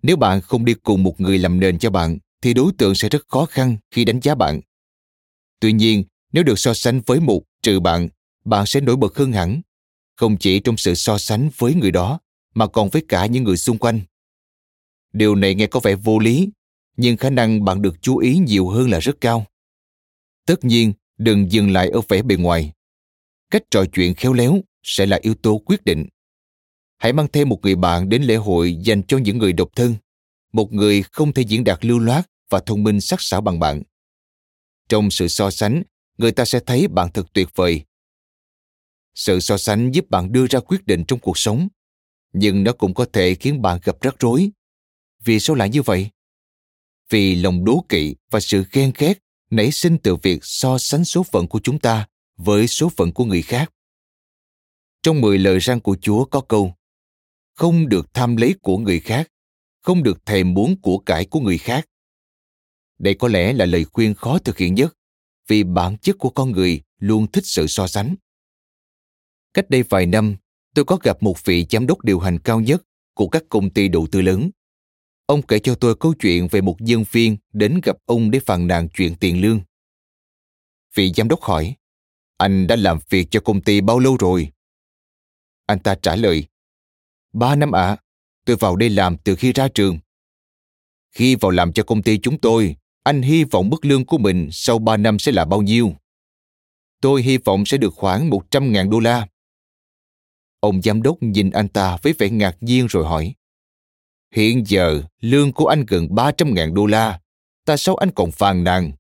[0.03, 3.09] Nếu bạn không đi cùng một người làm nền cho bạn, thì đối tượng sẽ
[3.09, 4.61] rất khó khăn khi đánh giá bạn.
[5.61, 8.09] Tuy nhiên, nếu được so sánh với một trừ bạn,
[8.45, 9.61] bạn sẽ nổi bật hơn hẳn,
[10.17, 12.21] không chỉ trong sự so sánh với người đó,
[12.55, 14.01] mà còn với cả những người xung quanh.
[15.13, 16.49] Điều này nghe có vẻ vô lý,
[16.97, 19.47] nhưng khả năng bạn được chú ý nhiều hơn là rất cao.
[20.47, 22.73] Tất nhiên, đừng dừng lại ở vẻ bề ngoài.
[23.51, 26.07] Cách trò chuyện khéo léo sẽ là yếu tố quyết định.
[27.01, 29.95] Hãy mang thêm một người bạn đến lễ hội dành cho những người độc thân,
[30.53, 33.83] một người không thể diễn đạt lưu loát và thông minh sắc sảo bằng bạn.
[34.89, 35.83] Trong sự so sánh,
[36.19, 37.83] người ta sẽ thấy bạn thật tuyệt vời.
[39.15, 41.69] Sự so sánh giúp bạn đưa ra quyết định trong cuộc sống,
[42.33, 44.51] nhưng nó cũng có thể khiến bạn gặp rắc rối.
[45.25, 46.11] Vì sao lại như vậy?
[47.11, 49.19] Vì lòng đố kỵ và sự ghen ghét
[49.51, 53.25] nảy sinh từ việc so sánh số phận của chúng ta với số phận của
[53.25, 53.73] người khác.
[55.03, 56.75] Trong mười lời răng của Chúa có câu
[57.61, 59.31] không được tham lấy của người khác,
[59.81, 61.89] không được thèm muốn của cải của người khác.
[62.99, 64.97] Đây có lẽ là lời khuyên khó thực hiện nhất,
[65.49, 68.15] vì bản chất của con người luôn thích sự so sánh.
[69.55, 70.37] Cách đây vài năm,
[70.75, 72.83] tôi có gặp một vị giám đốc điều hành cao nhất
[73.15, 74.51] của các công ty đầu tư lớn.
[75.27, 78.67] Ông kể cho tôi câu chuyện về một nhân viên đến gặp ông để phàn
[78.67, 79.61] nàn chuyện tiền lương.
[80.95, 81.75] Vị giám đốc hỏi,
[82.37, 84.53] anh đã làm việc cho công ty bao lâu rồi?
[85.67, 86.47] Anh ta trả lời,
[87.33, 87.97] ba năm ạ, à,
[88.45, 89.99] tôi vào đây làm từ khi ra trường.
[91.11, 94.49] Khi vào làm cho công ty chúng tôi, anh hy vọng mức lương của mình
[94.53, 95.93] sau ba năm sẽ là bao nhiêu?
[97.01, 99.27] Tôi hy vọng sẽ được khoảng 100.000 đô la.
[100.61, 103.35] Ông giám đốc nhìn anh ta với vẻ ngạc nhiên rồi hỏi.
[104.35, 107.21] Hiện giờ, lương của anh gần 300.000 đô la.
[107.65, 108.93] Ta sao anh còn phàn nàn?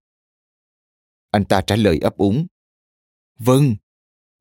[1.30, 2.46] Anh ta trả lời ấp úng.
[3.38, 3.74] Vâng,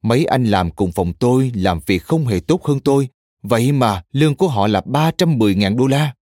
[0.02, 3.10] mấy anh làm cùng phòng tôi làm việc không hề tốt hơn tôi.
[3.42, 6.14] Vậy mà lương của họ là 310.000 đô la.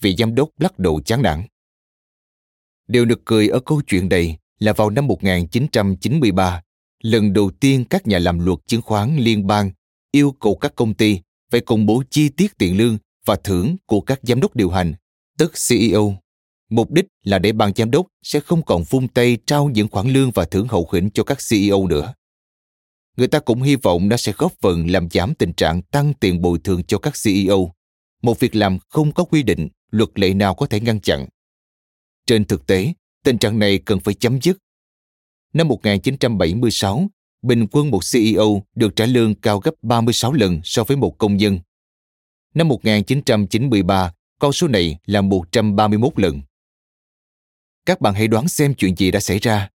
[0.00, 1.42] Vị giám đốc lắc đầu chán nản.
[2.88, 6.62] Điều được cười ở câu chuyện này là vào năm 1993,
[7.02, 9.70] lần đầu tiên các nhà làm luật chứng khoán liên bang
[10.12, 11.20] yêu cầu các công ty
[11.50, 14.94] phải công bố chi tiết tiền lương và thưởng của các giám đốc điều hành,
[15.38, 16.16] tức CEO.
[16.70, 20.12] Mục đích là để ban giám đốc sẽ không còn vung tay trao những khoản
[20.12, 22.14] lương và thưởng hậu hĩnh cho các CEO nữa.
[23.16, 26.40] Người ta cũng hy vọng nó sẽ góp phần làm giảm tình trạng tăng tiền
[26.40, 27.74] bồi thường cho các CEO,
[28.22, 31.26] một việc làm không có quy định, luật lệ nào có thể ngăn chặn.
[32.26, 32.92] Trên thực tế,
[33.24, 34.58] tình trạng này cần phải chấm dứt.
[35.52, 37.08] Năm 1976,
[37.42, 41.36] bình quân một CEO được trả lương cao gấp 36 lần so với một công
[41.36, 41.58] nhân.
[42.54, 46.40] Năm 1993, con số này là 131 lần.
[47.86, 49.70] Các bạn hãy đoán xem chuyện gì đã xảy ra.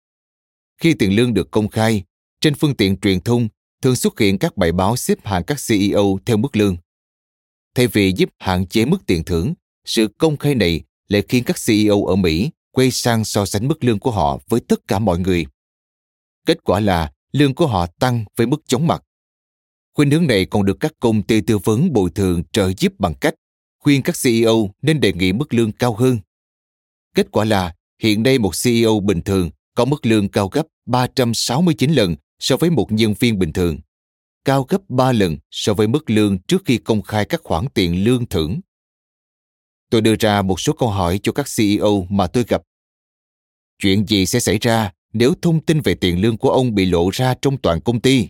[0.78, 2.04] Khi tiền lương được công khai,
[2.46, 3.48] trên phương tiện truyền thông
[3.82, 6.78] thường xuất hiện các bài báo xếp hạng các CEO theo mức lương.
[7.76, 9.54] Thay vì giúp hạn chế mức tiền thưởng,
[9.86, 13.84] sự công khai này lại khiến các CEO ở Mỹ quay sang so sánh mức
[13.84, 15.46] lương của họ với tất cả mọi người.
[16.46, 19.04] Kết quả là lương của họ tăng với mức chóng mặt.
[19.94, 23.14] Khuynh hướng này còn được các công ty tư vấn bồi thường trợ giúp bằng
[23.22, 23.36] cách
[23.80, 26.20] khuyên các CEO nên đề nghị mức lương cao hơn.
[27.16, 31.92] Kết quả là hiện nay một CEO bình thường có mức lương cao gấp 369
[31.92, 32.16] lần
[32.46, 33.80] so với một nhân viên bình thường,
[34.44, 38.04] cao gấp 3 lần so với mức lương trước khi công khai các khoản tiền
[38.04, 38.60] lương thưởng.
[39.90, 42.62] Tôi đưa ra một số câu hỏi cho các CEO mà tôi gặp.
[43.80, 47.10] Chuyện gì sẽ xảy ra nếu thông tin về tiền lương của ông bị lộ
[47.10, 48.28] ra trong toàn công ty?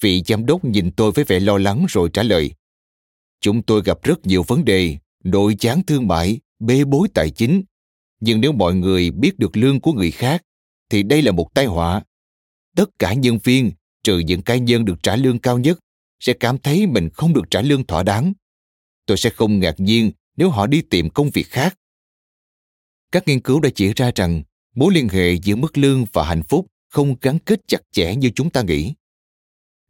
[0.00, 2.50] Vị giám đốc nhìn tôi với vẻ lo lắng rồi trả lời.
[3.40, 7.62] Chúng tôi gặp rất nhiều vấn đề, nội gián thương mại, bê bối tài chính.
[8.20, 10.42] Nhưng nếu mọi người biết được lương của người khác,
[10.90, 12.02] thì đây là một tai họa.
[12.76, 13.72] Tất cả nhân viên,
[14.02, 15.78] trừ những cá nhân được trả lương cao nhất,
[16.20, 18.32] sẽ cảm thấy mình không được trả lương thỏa đáng.
[19.06, 21.78] Tôi sẽ không ngạc nhiên nếu họ đi tìm công việc khác.
[23.12, 24.42] Các nghiên cứu đã chỉ ra rằng
[24.74, 28.30] mối liên hệ giữa mức lương và hạnh phúc không gắn kết chặt chẽ như
[28.34, 28.94] chúng ta nghĩ.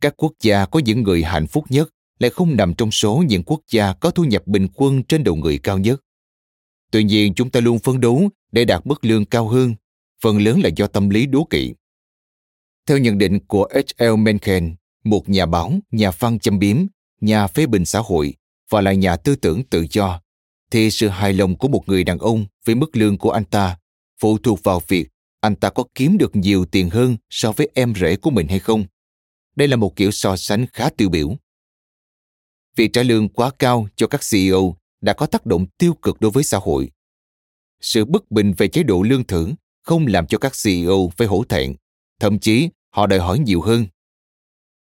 [0.01, 3.43] Các quốc gia có những người hạnh phúc nhất lại không nằm trong số những
[3.43, 6.01] quốc gia có thu nhập bình quân trên đầu người cao nhất.
[6.91, 9.74] Tuy nhiên, chúng ta luôn phấn đấu để đạt mức lương cao hơn,
[10.22, 11.72] phần lớn là do tâm lý đố kỵ.
[12.87, 14.16] Theo nhận định của H.L.
[14.16, 14.74] Mencken,
[15.05, 16.87] một nhà báo, nhà văn châm biếm,
[17.20, 18.35] nhà phê bình xã hội
[18.70, 20.20] và là nhà tư tưởng tự do,
[20.70, 23.78] thì sự hài lòng của một người đàn ông với mức lương của anh ta
[24.20, 25.09] phụ thuộc vào việc
[25.41, 28.59] anh ta có kiếm được nhiều tiền hơn so với em rể của mình hay
[28.59, 28.85] không.
[29.57, 31.37] Đây là một kiểu so sánh khá tiêu biểu.
[32.76, 36.30] Việc trả lương quá cao cho các CEO đã có tác động tiêu cực đối
[36.30, 36.91] với xã hội.
[37.80, 41.45] Sự bất bình về chế độ lương thưởng không làm cho các CEO phải hổ
[41.49, 41.74] thẹn,
[42.21, 43.87] thậm chí họ đòi hỏi nhiều hơn.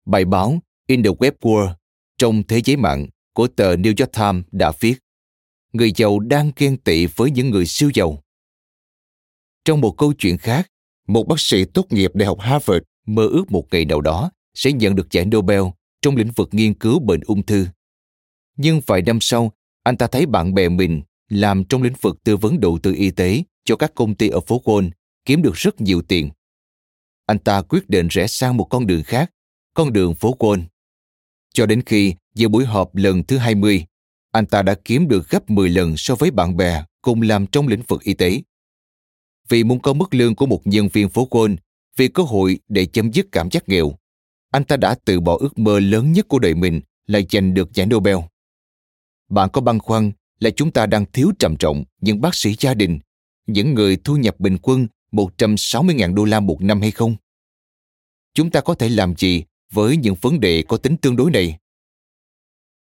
[0.06, 1.74] Bài báo In the Web World
[2.18, 4.98] trong thế giới mạng của tờ New York Times đã viết
[5.72, 8.22] người giàu đang ghen tị với những người siêu giàu.
[9.64, 10.70] Trong một câu chuyện khác,
[11.06, 14.72] một bác sĩ tốt nghiệp Đại học Harvard mơ ước một ngày nào đó sẽ
[14.72, 15.62] nhận được giải Nobel
[16.02, 17.66] trong lĩnh vực nghiên cứu bệnh ung thư.
[18.56, 19.52] Nhưng vài năm sau,
[19.82, 23.10] anh ta thấy bạn bè mình làm trong lĩnh vực tư vấn đầu tư y
[23.10, 24.90] tế cho các công ty ở phố Wall
[25.24, 26.30] kiếm được rất nhiều tiền.
[27.26, 29.30] Anh ta quyết định rẽ sang một con đường khác,
[29.74, 30.62] con đường phố Wall.
[31.54, 33.86] Cho đến khi giữa buổi họp lần thứ 20,
[34.32, 37.68] anh ta đã kiếm được gấp 10 lần so với bạn bè cùng làm trong
[37.68, 38.42] lĩnh vực y tế.
[39.48, 41.56] Vì muốn có mức lương của một nhân viên phố Wall,
[41.96, 43.92] vì cơ hội để chấm dứt cảm giác nghèo,
[44.50, 47.74] anh ta đã từ bỏ ước mơ lớn nhất của đời mình là giành được
[47.74, 48.16] giải Nobel.
[49.28, 52.74] Bạn có băn khoăn là chúng ta đang thiếu trầm trọng những bác sĩ gia
[52.74, 52.98] đình,
[53.46, 57.16] những người thu nhập bình quân 160.000 đô la một năm hay không?
[58.34, 61.58] Chúng ta có thể làm gì với những vấn đề có tính tương đối này?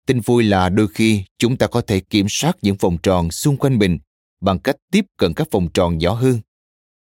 [0.06, 3.58] Tin vui là đôi khi chúng ta có thể kiểm soát những vòng tròn xung
[3.58, 4.00] quanh mình
[4.42, 6.40] bằng cách tiếp cận các vòng tròn nhỏ hơn.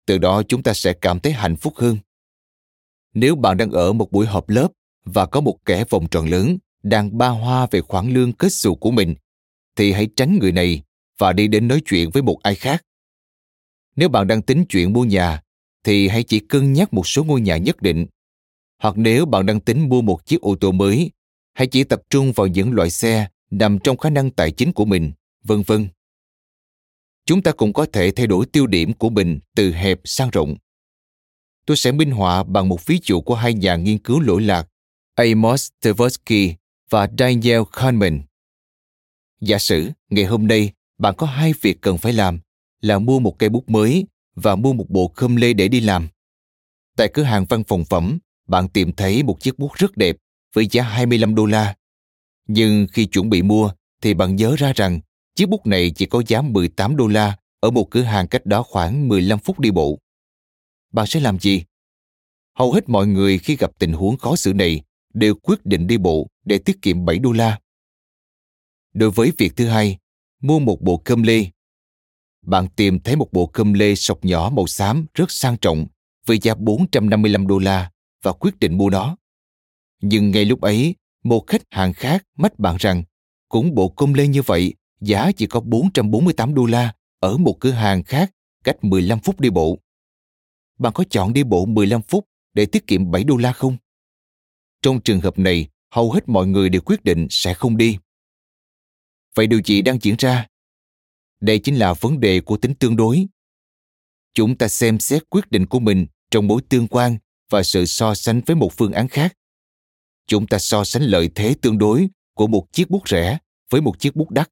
[0.07, 1.97] Từ đó chúng ta sẽ cảm thấy hạnh phúc hơn.
[3.15, 4.69] Nếu bạn đang ở một buổi họp lớp
[5.05, 8.75] và có một kẻ vòng tròn lớn đang ba hoa về khoản lương kết xù
[8.75, 9.15] của mình,
[9.77, 10.83] thì hãy tránh người này
[11.19, 12.85] và đi đến nói chuyện với một ai khác.
[13.97, 15.43] Nếu bạn đang tính chuyện mua nhà,
[15.85, 18.07] thì hãy chỉ cân nhắc một số ngôi nhà nhất định.
[18.79, 21.11] Hoặc nếu bạn đang tính mua một chiếc ô tô mới,
[21.55, 24.85] hãy chỉ tập trung vào những loại xe nằm trong khả năng tài chính của
[24.85, 25.13] mình,
[25.45, 25.89] vân vân.
[27.27, 30.57] Chúng ta cũng có thể thay đổi tiêu điểm của mình từ hẹp sang rộng.
[31.67, 34.69] Tôi sẽ minh họa bằng một ví dụ của hai nhà nghiên cứu lỗi lạc,
[35.15, 36.55] Amos Tversky
[36.91, 38.23] và Daniel Kahneman.
[39.41, 42.41] Giả sử ngày hôm nay bạn có hai việc cần phải làm
[42.83, 46.09] là mua một cây bút mới và mua một bộ khâm lê để đi làm.
[46.97, 48.19] Tại cửa hàng văn phòng phẩm,
[48.49, 50.17] bạn tìm thấy một chiếc bút rất đẹp
[50.55, 51.75] với giá 25 đô la.
[52.47, 53.71] Nhưng khi chuẩn bị mua
[54.03, 55.01] thì bạn nhớ ra rằng
[55.35, 58.63] chiếc bút này chỉ có giá 18 đô la ở một cửa hàng cách đó
[58.63, 59.99] khoảng 15 phút đi bộ.
[60.93, 61.65] Bạn sẽ làm gì?
[62.59, 64.83] Hầu hết mọi người khi gặp tình huống khó xử này
[65.15, 67.61] đều quyết định đi bộ để tiết kiệm 7 đô la.
[68.95, 69.99] Đối với việc thứ hai,
[70.41, 71.47] mua một bộ cơm lê.
[72.47, 75.87] Bạn tìm thấy một bộ cơm lê sọc nhỏ màu xám rất sang trọng
[76.27, 77.91] với giá 455 đô la
[78.23, 79.17] và quyết định mua nó.
[80.01, 83.03] Nhưng ngay lúc ấy, một khách hàng khác mách bạn rằng
[83.49, 87.71] cũng bộ cơm lê như vậy giá chỉ có 448 đô la ở một cửa
[87.71, 88.33] hàng khác
[88.65, 89.79] cách 15 phút đi bộ.
[90.79, 93.77] Bạn có chọn đi bộ 15 phút để tiết kiệm 7 đô la không?
[94.83, 97.99] Trong trường hợp này, hầu hết mọi người đều quyết định sẽ không đi.
[99.35, 100.47] Vậy điều gì đang diễn ra?
[101.43, 103.27] Đây chính là vấn đề của tính tương đối.
[104.35, 107.17] Chúng ta xem xét quyết định của mình trong mối tương quan
[107.51, 109.37] và sự so sánh với một phương án khác.
[110.27, 113.39] Chúng ta so sánh lợi thế tương đối của một chiếc bút rẻ
[113.71, 114.49] với một chiếc bút đắt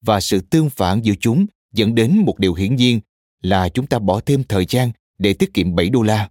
[0.00, 3.00] và sự tương phản giữa chúng dẫn đến một điều hiển nhiên
[3.42, 6.30] là chúng ta bỏ thêm thời gian để tiết kiệm 7 đô la.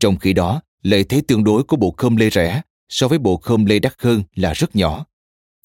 [0.00, 3.36] Trong khi đó, lợi thế tương đối của bộ khơm lê rẻ so với bộ
[3.36, 5.06] khơm lê đắt hơn là rất nhỏ.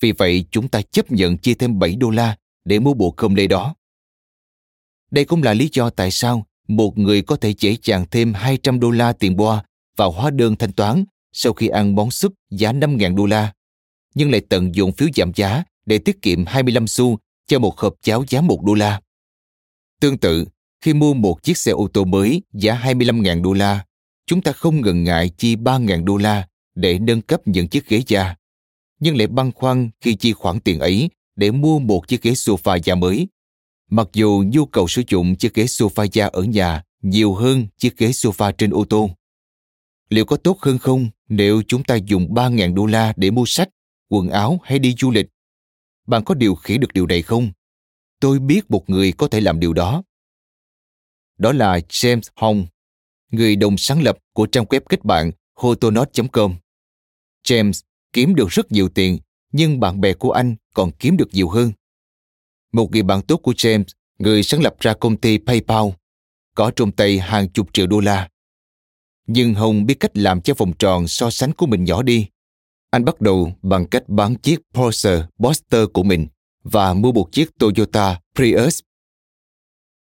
[0.01, 3.36] Vì vậy, chúng ta chấp nhận chia thêm 7 đô la để mua bộ cơm
[3.36, 3.76] lê đó.
[5.12, 8.80] Đây cũng là lý do tại sao một người có thể dễ dàng thêm 200
[8.80, 9.64] đô la tiền boa
[9.97, 13.53] vào hóa đơn thanh toán sau khi ăn món súp giá 5.000 đô la,
[14.16, 17.95] nhưng lại tận dụng phiếu giảm giá để tiết kiệm 25 xu cho một hộp
[18.01, 19.01] cháo giá 1 đô la.
[19.99, 20.45] Tương tự,
[20.82, 23.86] khi mua một chiếc xe ô tô mới giá 25.000 đô la,
[24.26, 28.03] chúng ta không ngần ngại chi 3.000 đô la để nâng cấp những chiếc ghế
[28.07, 28.36] da,
[28.99, 31.09] nhưng lại băn khoăn khi chi khoản tiền ấy
[31.41, 33.27] để mua một chiếc ghế sofa da mới.
[33.89, 37.97] Mặc dù nhu cầu sử dụng chiếc ghế sofa da ở nhà nhiều hơn chiếc
[37.97, 39.09] ghế sofa trên ô tô.
[40.09, 43.69] Liệu có tốt hơn không nếu chúng ta dùng 3.000 đô la để mua sách,
[44.09, 45.27] quần áo hay đi du lịch?
[46.07, 47.51] Bạn có điều khiển được điều này không?
[48.19, 50.03] Tôi biết một người có thể làm điều đó.
[51.37, 52.65] Đó là James Hong,
[53.31, 56.55] người đồng sáng lập của trang web kết bạn hotonot.com.
[57.47, 57.81] James
[58.13, 59.19] kiếm được rất nhiều tiền,
[59.52, 61.72] nhưng bạn bè của anh còn kiếm được nhiều hơn.
[62.72, 63.84] Một người bạn tốt của James,
[64.20, 65.86] người sáng lập ra công ty PayPal,
[66.56, 68.30] có trong tay hàng chục triệu đô la.
[69.28, 72.28] Nhưng Hồng biết cách làm cho vòng tròn so sánh của mình nhỏ đi.
[72.89, 76.28] Anh bắt đầu bằng cách bán chiếc Porsche Boxster của mình
[76.64, 78.80] và mua một chiếc Toyota Prius.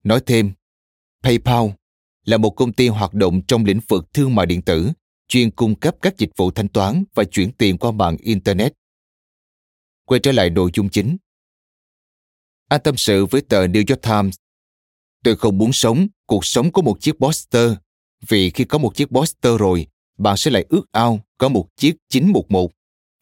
[0.04, 0.52] Nói thêm,
[1.22, 1.66] PayPal
[2.24, 4.90] là một công ty hoạt động trong lĩnh vực thương mại điện tử,
[5.28, 8.72] chuyên cung cấp các dịch vụ thanh toán và chuyển tiền qua mạng Internet.
[10.04, 11.16] Quay trở lại nội dung chính.
[12.68, 14.36] Anh tâm sự với tờ New York Times.
[15.24, 17.72] Tôi không muốn sống cuộc sống của một chiếc Boxster,
[18.28, 19.86] vì khi có một chiếc Boxster rồi,
[20.18, 22.70] bạn sẽ lại ước ao có một chiếc 911.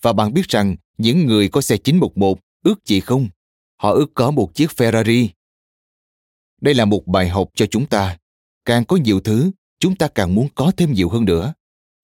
[0.02, 3.28] Và bạn biết rằng những người có xe 911 ước gì không?
[3.76, 5.28] Họ ước có một chiếc Ferrari.
[6.60, 8.18] Đây là một bài học cho chúng ta.
[8.64, 11.54] Càng có nhiều thứ, chúng ta càng muốn có thêm nhiều hơn nữa.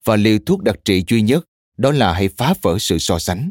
[0.04, 1.44] Và liều thuốc đặc trị duy nhất
[1.76, 3.50] đó là hãy phá vỡ sự so sánh.